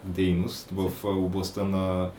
[0.03, 2.09] дейност в областта на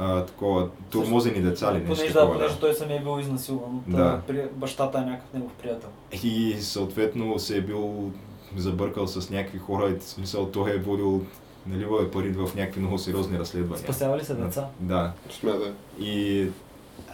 [0.00, 2.32] а, такова, турмозени деца ли, нещо Понеже, да, такова.
[2.34, 2.60] понеже Да.
[2.60, 4.20] той самия е бил изнасилван от Да.
[4.26, 4.44] при...
[4.54, 5.88] бащата е някакъв негов приятел.
[6.22, 8.10] И съответно се е бил
[8.56, 11.22] забъркал с някакви хора, и смисъл той е водил
[11.66, 13.78] наливал е пари в някакви много сериозни разследвания.
[13.84, 14.66] Спасява ли се деца?
[14.80, 15.12] Да.
[15.30, 15.72] Смятай.
[16.00, 16.46] И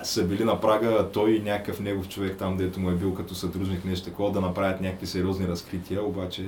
[0.02, 3.34] са били на прага той и някакъв негов човек там, дето му е бил като
[3.34, 6.44] съдружник нещо такова, да направят някакви сериозни разкрития, обаче,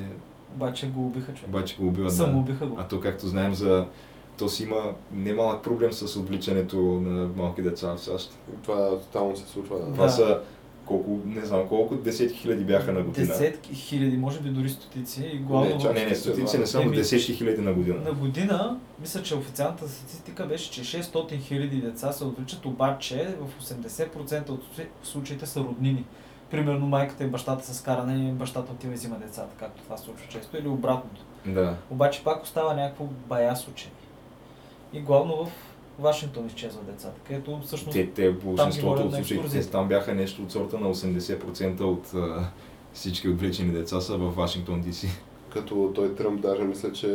[0.54, 1.48] Обаче го убиха човек.
[1.48, 2.14] обаче го убиват.
[2.14, 2.38] Само да.
[2.38, 2.76] убиха го.
[2.80, 3.86] А то, както знаем, за
[4.38, 4.82] то си има
[5.12, 8.38] немалък проблем с отвличането на малки деца в САЩ.
[8.62, 9.78] Това тотално се случва.
[9.78, 9.84] Да.
[9.84, 10.10] Това Да.
[10.10, 10.40] са
[10.86, 13.26] колко, не знам колко, десетки хиляди бяха на година.
[13.26, 15.30] Десетки хиляди, може би дори стотици.
[15.34, 17.98] И главно Не, чак Не, не, стотици не са, но Еми, десетки хиляди на година.
[18.00, 23.62] На година, мисля, че официалната статистика беше, че 600 хиляди деца се отвличат, обаче в
[23.62, 26.04] 80% от случаи- случаите са роднини.
[26.50, 30.04] Примерно майката и бащата са скарани и бащата отива и взима децата, както това се
[30.04, 31.20] случва често, или обратното.
[31.46, 31.76] Да.
[31.90, 33.90] Обаче пак остава някакво бая случай.
[34.92, 35.50] И главно в
[35.98, 37.92] Вашингтон изчезват децата, където всъщност...
[37.92, 42.50] Те, те большинството от случаите, там бяха нещо от сорта на 80% от а,
[42.92, 45.06] всички отвлечени деца са в Вашингтон ДС.
[45.52, 47.06] Като той Тръмп даже мисля, че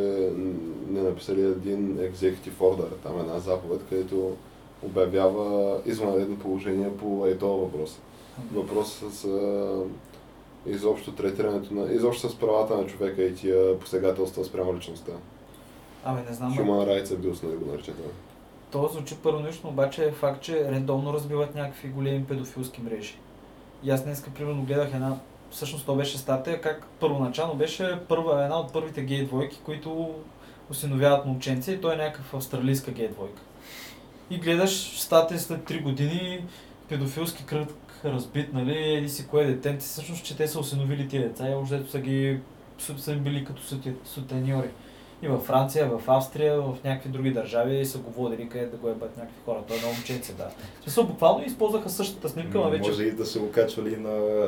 [0.88, 4.36] не написали един executive order, там една заповед, където
[4.82, 7.98] обявява извънредно положение по ей този въпрос.
[8.52, 9.74] Въпрос с а,
[10.66, 15.12] изобщо третирането на, изобщо с правата на човека и тия посегателства спрямо личността.
[16.04, 16.52] Абе, не знам.
[16.52, 17.94] Human Rights Abuse, нали го наричат.
[18.70, 23.14] То звучи първонично, обаче е факт, че редовно разбиват някакви големи педофилски мрежи.
[23.82, 25.16] И аз днеска, примерно, гледах една,
[25.50, 30.14] всъщност то беше статия, как първоначално беше първа, една от първите гей двойки, които
[30.70, 33.42] осиновяват момченци и той е някакъв австралийска гей двойка.
[34.30, 36.44] И гледаш статия след 3 години,
[36.88, 37.68] педофилски кръг
[38.04, 41.82] разбит, нали, еди си кое детенци, всъщност, че те са осиновили тия деца и още
[41.90, 42.40] са ги
[42.78, 44.68] са, били като сути- сутеньори.
[45.24, 48.88] И във Франция, в Австрия, в някакви други държави са го водили къде да го
[48.88, 49.58] ебат някакви хора.
[49.68, 50.48] Той е едно момченце, да.
[50.80, 54.46] В смисъл, буквално използваха същата снимка, но вече Може и да се го качвали на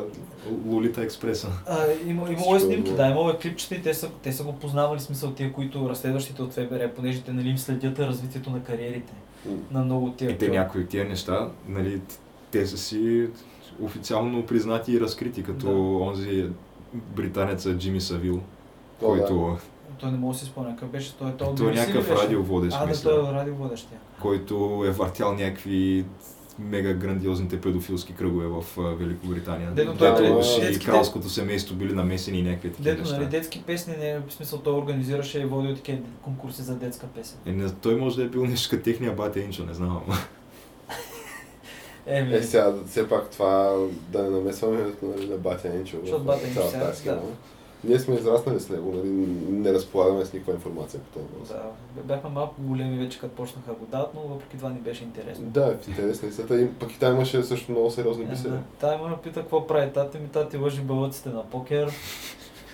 [0.67, 1.49] Лолита Експреса.
[1.67, 4.53] А, има, имало е снимки, да, имало е клипчета и те са, те са го
[4.53, 9.13] познавали, смисъл тия, които разследващите от ФБР, понеже те нали, им следят развитието на кариерите
[9.71, 10.31] на много тия.
[10.31, 12.01] И те някои от тия неща, нали,
[12.51, 13.29] те са си
[13.83, 16.05] официално признати и разкрити, като Да.
[16.05, 16.47] онзи
[16.95, 18.41] британеца Джимми Савил,
[19.01, 19.57] който,
[19.99, 22.23] Той не мога да си спомня какъв беше, той, той, той е някакъв беше?
[22.23, 23.99] радиоводещ, А, да, мисля, той е радиоводещия.
[24.21, 24.55] който
[24.87, 26.05] е въртял някакви
[26.59, 28.65] мега грандиозните педофилски кръгове в
[28.99, 29.71] Великобритания.
[29.71, 33.01] Дето той, Дето нали, уж и детските- кралското семейство били намесени и някакви такива Дето,
[33.01, 33.17] неща.
[33.17, 37.39] нали, детски песни, не, в смисъл той организираше и водил такива конкурси за детска песен.
[37.47, 40.03] Е, не, той може да е бил нещо като техния бате Енчо, не знам.
[42.07, 43.77] Еми, Е, сега, все пак това
[44.09, 45.97] да не намесваме нали, на Батя Енчо.
[46.01, 46.61] Защото Батя Енчо
[46.95, 47.21] сега, да.
[47.87, 49.09] Ние сме израснали с него, нали,
[49.49, 51.49] не разполагаме с никаква информация по този въпрос.
[51.97, 55.05] да, бяхме малко големи вече, като почнаха да го дават, но въпреки това ни беше
[55.05, 55.45] интересно.
[55.45, 56.61] Да, в интерес на истината.
[56.61, 58.51] И Пък и там имаше също много сериозни Е, бисери.
[58.51, 58.59] да.
[58.81, 61.91] Та ме пита какво прави тати ми, тати лъжи бълъците на покер.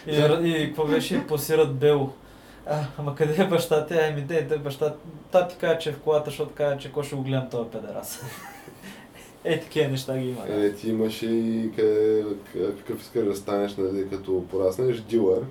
[0.06, 2.10] И, и какво беше, и посират бело.
[2.66, 3.94] А, ама къде е баща ти?
[3.94, 4.94] Ами де, де баща.
[5.30, 8.20] Тати каза, че е в колата, защото каза, че ако ще го гледам този педерас.
[9.44, 10.40] Е, такива неща ги има.
[10.48, 12.24] Е, ти имаш и къде,
[12.54, 15.42] какъв искаш да станеш, нали, като пораснеш, дилър.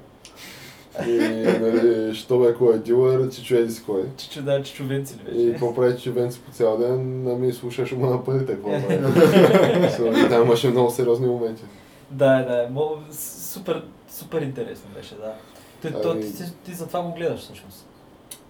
[1.08, 1.18] И,
[1.62, 4.04] нали, що бе, кой е дилър, че чуе си кой.
[4.18, 8.06] Че да, че чувенци ли И какво прави чувенци по цял ден, ами слушаш му
[8.06, 10.30] на парите, какво прави.
[10.30, 11.64] Там имаше много сериозни моменти.
[12.12, 12.70] Да, да,
[13.12, 15.34] супер, супер интересно беше, да.
[15.82, 17.88] Ти, то, Ами- ти, ти, ти затова го гледаш всъщност.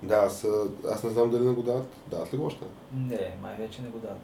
[0.03, 0.47] Да, аз,
[0.91, 1.87] аз не знам дали не го дават.
[2.07, 2.65] Дават ли го още?
[2.95, 4.21] Не, май вече не го дават.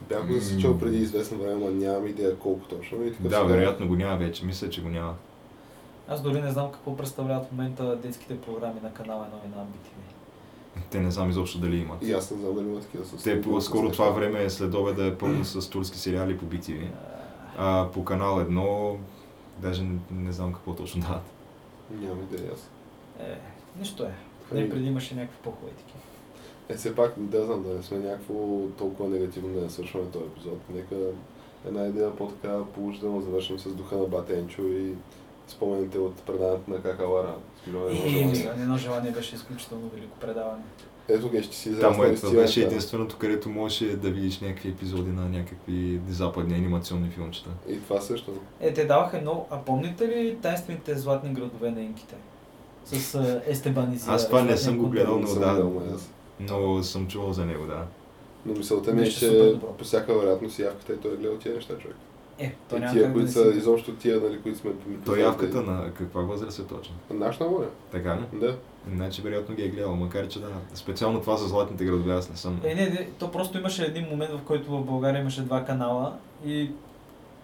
[0.00, 2.98] Бях го засичал преди известно време, но нямам идея колко точно.
[2.98, 4.46] И такъв Да, сега- вероятно го няма вече.
[4.46, 5.14] Мисля, че го няма.
[6.08, 9.64] Аз дори не знам какво представляват в момента детските програми на канал 1 и на
[9.64, 10.12] BTV.
[10.90, 12.02] Те не знам изобщо дали имат.
[12.02, 13.22] И аз не знам дали има такива с...
[13.22, 16.86] Те по-скоро това време след обеда е пълно с турски сериали по BTV.
[17.58, 18.96] А по канал едно,
[19.58, 21.22] даже не, не знам какво точно дават.
[21.92, 22.70] Нямам идея аз.
[23.20, 23.38] Е,
[23.78, 24.10] нищо е.
[24.52, 25.95] Ами- Не, преди имаше някакви по-хубави такива.
[26.68, 28.34] Е, все пак, да знам, да не сме някакво
[28.78, 30.58] толкова негативно да не свършваме този епизод.
[30.74, 30.94] Нека
[31.68, 34.94] една идея по-така положително завършим с духа на Батенчо и
[35.48, 37.34] спомените от предаването на Какалара.
[37.64, 38.52] С милиони И, желания.
[38.62, 40.62] едно желание беше изключително велико предаване.
[41.08, 45.10] Ето ге, ще си Там е, това беше единственото, където можеше да видиш някакви епизоди
[45.10, 47.50] на някакви западни анимационни филмчета.
[47.68, 48.32] И това също.
[48.60, 49.46] Е, те даваха много...
[49.50, 52.14] А помните ли тайнствените златни градове на инките?
[52.84, 53.98] С а, Естебан.
[54.06, 55.70] Аз това не съм го гледал, но да.
[56.40, 57.86] Но съм чувал за него, да.
[58.46, 61.78] Но мисълта ми е, че по всяка вероятност явката и той е гледал тия неща,
[61.78, 61.96] човек.
[62.38, 63.58] Е, то И няма тия, как да които не са, си...
[63.58, 64.70] изобщо тия, нали, които сме...
[65.04, 66.94] Той явката на каква възраст е точно?
[67.10, 67.66] Наш на море.
[67.92, 68.38] Така ли?
[68.38, 68.56] Да.
[68.94, 70.48] Значи вероятно ги е гледал, макар че да.
[70.74, 72.60] Специално това за златните градове аз не съм.
[72.64, 76.16] Е, не, не, то просто имаше един момент, в който в България имаше два канала
[76.46, 76.70] и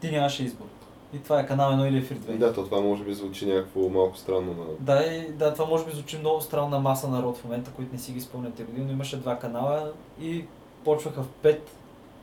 [0.01, 0.67] ти нямаше избор.
[1.13, 2.37] И това е канал 1 или ефир 2.
[2.37, 4.65] Да, то това може би звучи някакво малко странно на...
[4.81, 7.99] Да, и, да, това може би звучи много странна маса народ в момента, които не
[7.99, 10.45] си ги спомняте години, но имаше два канала и
[10.85, 11.59] почваха в 5.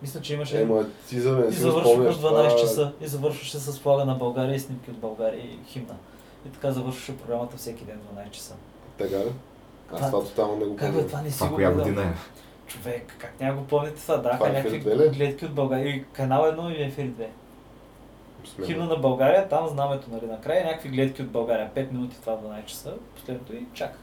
[0.02, 0.62] Мисля, че имаше...
[0.62, 2.94] Ема ти за мен и в 12 това- часа.
[3.02, 5.96] И завършваше с флага на България и снимки от България и химна.
[6.48, 8.56] И така завършваше програмата всеки ден в 12 часа.
[8.98, 9.32] Така ли?
[9.92, 11.08] Аз Това- това тотално не го Как бе, помня.
[11.08, 12.14] това не си Това го коя година е?
[12.68, 14.16] Човек, как няма го помните това?
[14.16, 15.10] Е някакви ефир две ли?
[15.10, 15.96] гледки от България.
[15.96, 17.26] И канал 1 и ефир 2.
[18.46, 18.68] Смело.
[18.68, 21.70] Химна на България, там знамето, нали, накрая, някакви гледки от България.
[21.76, 23.98] 5 минути това в 12 часа, последното и чак.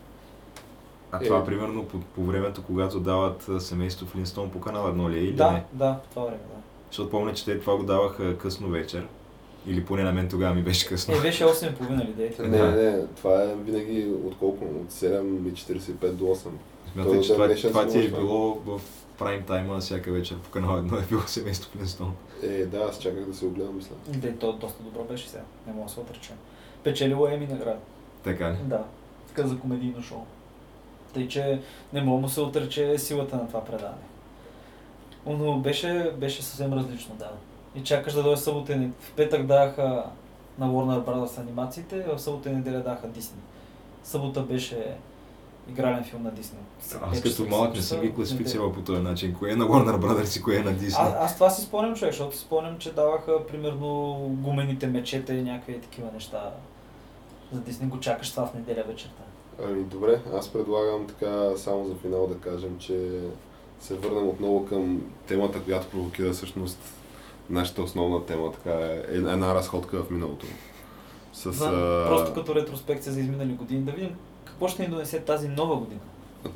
[1.13, 1.27] А Е.
[1.27, 5.33] това примерно по, по времето, когато дават семейство Флинстон по канал едно ли е или
[5.33, 5.65] да, не?
[5.73, 6.61] да, по това време, да.
[6.91, 9.07] Защото помня, че те това го даваха късно вечер.
[9.69, 11.15] Или поне на мен тогава ми беше късно.
[11.15, 12.31] Е, беше 8.30 ли, дей?
[12.39, 14.65] Не, не, не, това е винаги от колко?
[14.65, 16.49] От 7.45 до 8.
[16.93, 18.21] Смятам, Той че това, днешен това ти е това.
[18.21, 18.81] било в
[19.19, 22.15] прайм тайма всяка вечер по канал едно е било семейство Флинстон.
[22.43, 23.95] Е, да, аз чаках да се огледам, мисля.
[24.09, 26.33] Дей, то доста добро беше сега, не мога да се отрече.
[26.85, 27.79] Печелило Еми награда.
[28.25, 28.57] Така ли?
[28.65, 28.85] Да,
[29.29, 30.25] така за комедийно шоу.
[31.15, 31.61] Тъй, че
[31.93, 34.03] не мога му се отрече силата на това предаване.
[35.27, 37.31] Но беше, беше съвсем различно, да.
[37.75, 40.05] И чакаш да дойде събота и В петък даха
[40.59, 43.39] на Warner Brothers анимациите, в събота и неделя даха Дисни.
[44.03, 44.97] Събота беше
[45.69, 46.59] игрален филм на Дисни.
[47.03, 49.35] Аз като малък не съм ги класифицирал по този начин.
[49.35, 50.99] Кое е на Warner Brothers и кое е на Disney.
[50.99, 55.43] А, аз това си спомням, човек, защото си спомням, че даваха примерно гумените мечета и
[55.43, 56.51] някакви такива неща.
[57.53, 59.23] За Дисни го чакаш това в неделя вечерта.
[59.65, 63.21] Ами добре, аз предлагам така само за финал да кажем, че
[63.81, 66.79] се върнем отново към темата, която провокира всъщност
[67.51, 70.47] нашата основна тема така е една разходка в миналото.
[71.33, 74.17] С, За, а, Просто като ретроспекция за изминали години, да видим
[74.61, 76.01] какво ни донесе тази нова година.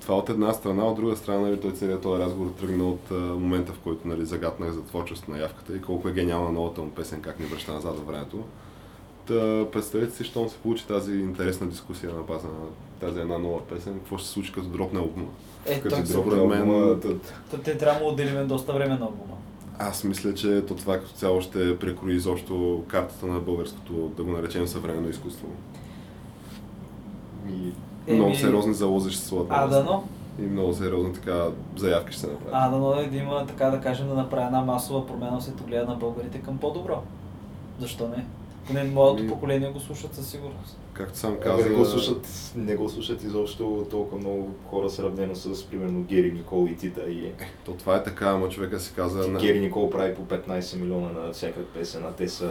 [0.00, 3.14] Това от една страна, от друга страна, нали, той целият този разговор тръгна от а,
[3.14, 6.90] момента, в който нали, загатнах за творчеството на явката и колко е гениална новата му
[6.90, 8.44] песен, как ни връща назад във времето.
[9.26, 12.66] Та, представете си, щом се получи тази интересна дискусия на база на
[13.00, 15.26] тази една нова песен, какво ще се случи като дропне албума.
[15.66, 15.96] Е, Като
[16.46, 17.00] мен-
[17.50, 19.36] то, те трябва да отделим доста време на албума.
[19.78, 24.30] Аз мисля, че то това като цяло ще прекрои изобщо картата на българското, да го
[24.30, 25.46] наречем съвременно изкуство.
[27.50, 27.72] И
[28.08, 29.48] Много сериозни залози ще се слагат.
[29.50, 30.04] А, дано.
[30.38, 31.46] И много сериозни така
[31.76, 32.52] заявки ще се направят.
[32.54, 35.84] А, дано е да има, така да кажем, да направи една масова промяна в светогледа
[35.86, 37.02] на българите към по-добро.
[37.78, 38.24] Защо не?
[38.66, 40.76] Поне Ами- поколение го слушат със сигурност.
[40.92, 41.56] Както сам Каза...
[41.56, 46.32] каза, Не го слушат, не го слушат изобщо толкова много хора, сравнено с, примерно, Гери
[46.32, 47.00] Никол и Тита.
[47.02, 47.32] И...
[47.64, 49.28] то това е така, ама човека си каза...
[49.28, 52.50] на- Гери Никол прави по 15 милиона на всяка песен, а те са...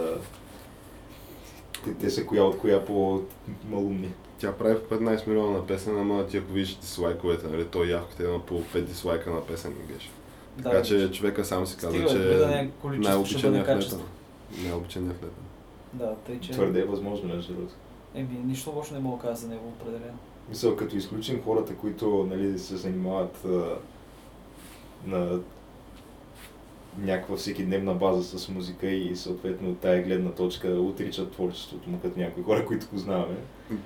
[1.90, 4.10] Те, те са коя от коя по-малумни.
[4.40, 8.24] Тя прави по 15 милиона на песен, ама ти ако видиш дислайковете, нали, той явката
[8.24, 10.12] има по 5 дислайка на песен геш.
[10.58, 13.98] Да, Така че човека сам си Стига, че да не е най-обичаният в лета.
[14.64, 15.42] Най-обичаният в лета.
[15.94, 16.52] Да, тъй че...
[16.52, 17.74] Твърде е възможно, между другото.
[18.16, 20.18] Еми, нищо лошо не мога да кажа за него определено.
[20.50, 23.76] Мисъл, като изключим хората, които нали, се занимават а,
[25.06, 25.40] на
[26.98, 32.20] някаква всекидневна база с музика и съответно от тая гледна точка отричат творчеството му като
[32.20, 33.36] някои хора, които го знаваме.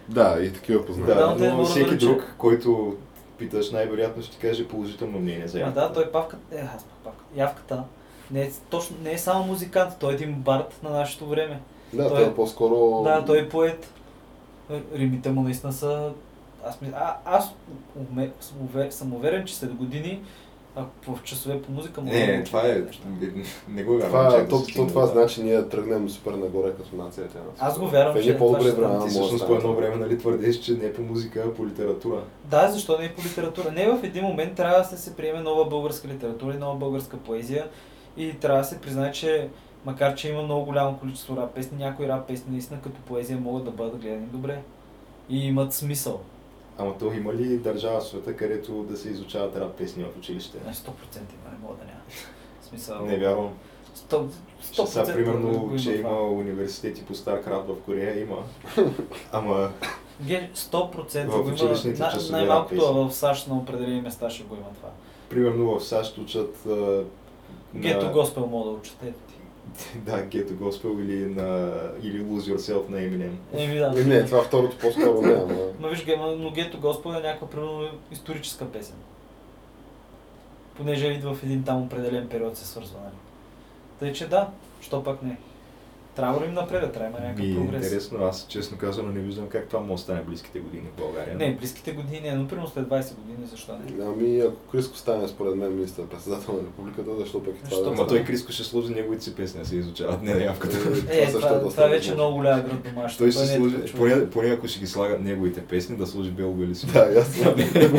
[0.09, 1.37] Да, и такива познавам.
[1.37, 2.95] Да, но всеки друг, който
[3.37, 5.87] питаш, най-вероятно ще ти каже положително мнение за А, явката.
[5.87, 7.23] да, той павката, е, аз павка.
[7.35, 7.83] Явката
[8.31, 11.59] не е, точно, не е само музикант, той е един бард на нашето време.
[11.93, 13.01] Да, Той той е- е по-скоро...
[13.03, 13.93] Да, той е поет.
[14.95, 16.11] Римите му наистина са...
[16.65, 17.53] Аз, а, аз
[18.11, 18.31] уме,
[18.89, 20.21] съм уверен, че след години,
[20.75, 22.81] ако в часове по музика мога Не, да това е...
[23.69, 27.27] Не го вярвам, Това, чак да то, това значи ние тръгнем супер нагоре като нация.
[27.27, 27.39] Тя.
[27.59, 28.71] Аз го вярвам, че ще стане.
[28.71, 31.43] времена Ти може да всъщност по едно време нали, твърдиш, че не е по музика,
[31.47, 32.21] а по литература.
[32.45, 33.71] Да, защо не е по литература?
[33.71, 37.67] Не, в един момент трябва да се приеме нова българска литература и нова българска поезия
[38.17, 39.49] и трябва да се признае, че
[39.85, 43.63] макар, че има много голямо количество рап песни, някои рап песни наистина като поезия могат
[43.65, 44.61] да бъдат гледани добре
[45.29, 46.21] и имат смисъл.
[46.77, 50.57] Ама то има ли държава в света, където да се изучават рап песни в училище?
[50.57, 50.89] Не, 100% има,
[51.51, 51.99] не мога да няма.
[52.61, 53.01] В смисъл...
[53.01, 53.53] Не вярвам.
[54.09, 54.27] 100%,
[54.63, 56.09] Че сега, 100% примерно, че това.
[56.09, 58.37] има университети по Старкрат в Корея, има.
[59.31, 59.71] Ама
[60.21, 61.55] Ге, 100% В има.
[61.55, 64.89] часове най-малкото в САЩ на определени места ще го има това.
[65.29, 67.03] примерно в САЩ учат а, на-
[67.75, 68.97] Гето Госпел мога да учат.
[69.03, 69.19] Ето
[69.95, 73.31] Да, Гето Госпел или, на, или Lose Yourself на Eminem.
[73.53, 73.89] Еми да.
[73.91, 75.55] Не, не, това второто по-скоро не, ама...
[75.79, 78.95] Но виж, ге- но Гето Госпел е някаква примерно историческа песен.
[80.77, 83.13] Понеже идва в един там определен период се свързва, нали?
[83.99, 84.49] Тъй, че да,
[84.81, 85.37] що пак не.
[86.15, 87.85] Трябва да им напред, трябва да има някакъв е прогрес.
[87.85, 91.35] интересно, аз честно казано не виждам как това може да стане близките години в България.
[91.37, 94.03] Не, близките години, но примерно след 20 години, защо не?
[94.05, 97.83] Ами, ако Криско стане според мен министър председател на републиката, защо пък и това Защо?
[97.83, 100.77] да Ама той Криско ще сложи неговите си песни да се изучават, не явката.
[101.09, 103.17] Е, също това, доста това вече е много голяма град домашна.
[103.17, 103.95] Той ще не е човек.
[103.95, 106.93] поне, поне ако ще ги слагат неговите песни, да сложи Бело Белисимо.
[106.93, 107.33] Да, аз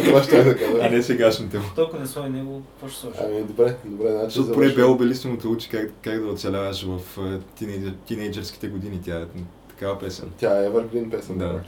[0.05, 0.79] това ще да кажа.
[0.83, 1.65] а не сегашните му.
[1.77, 3.17] Толкова не сложи него, какво ще сложи?
[3.25, 4.69] Ами, добре, добре, значи Защото поне.
[4.69, 9.01] Бело Белисимо те учи как, как да оцеляваш в е, тинейджър, тинейджърските години.
[9.05, 9.27] Тя е
[9.69, 10.33] такава песен.
[10.39, 11.63] Тя е Evergreen песен, Да.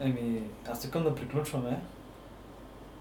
[0.00, 1.80] Еми, аз искам да приключваме.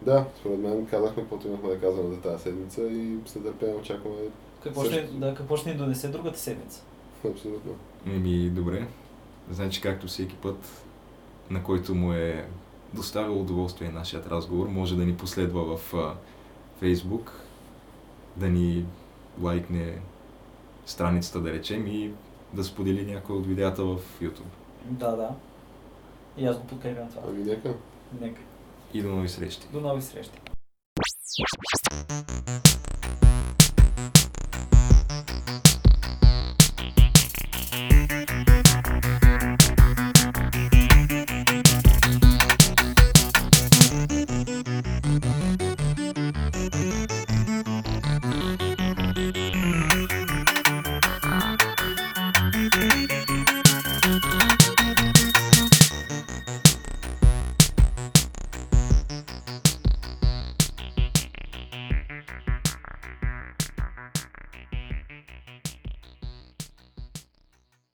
[0.02, 4.16] Да, според мен казахме каквото имахме да казваме за тази седмица и с нетърпение очакваме
[4.64, 5.14] Какво ще, Също.
[5.14, 6.84] да, какво ще ни донесе другата седмица?
[7.32, 7.76] абсолютно.
[8.08, 8.88] Еми, добре.
[9.52, 10.86] Значи, както всеки път,
[11.50, 12.46] на който му е
[12.94, 16.14] доставил удоволствие нашият разговор, може да ни последва в а,
[16.86, 17.30] Facebook,
[18.38, 18.86] да ни
[19.42, 20.00] лайкне
[20.86, 22.12] страницата, да речем, и
[22.54, 24.54] да сподели някой от видеята в YouTube.
[24.84, 25.30] Да, да.
[26.38, 27.22] И аз го подкрепям това.
[27.28, 27.74] Ами, нека.
[28.22, 28.42] Нека.
[28.94, 29.68] И до нови срещи!
[29.74, 30.32] До нови срещи.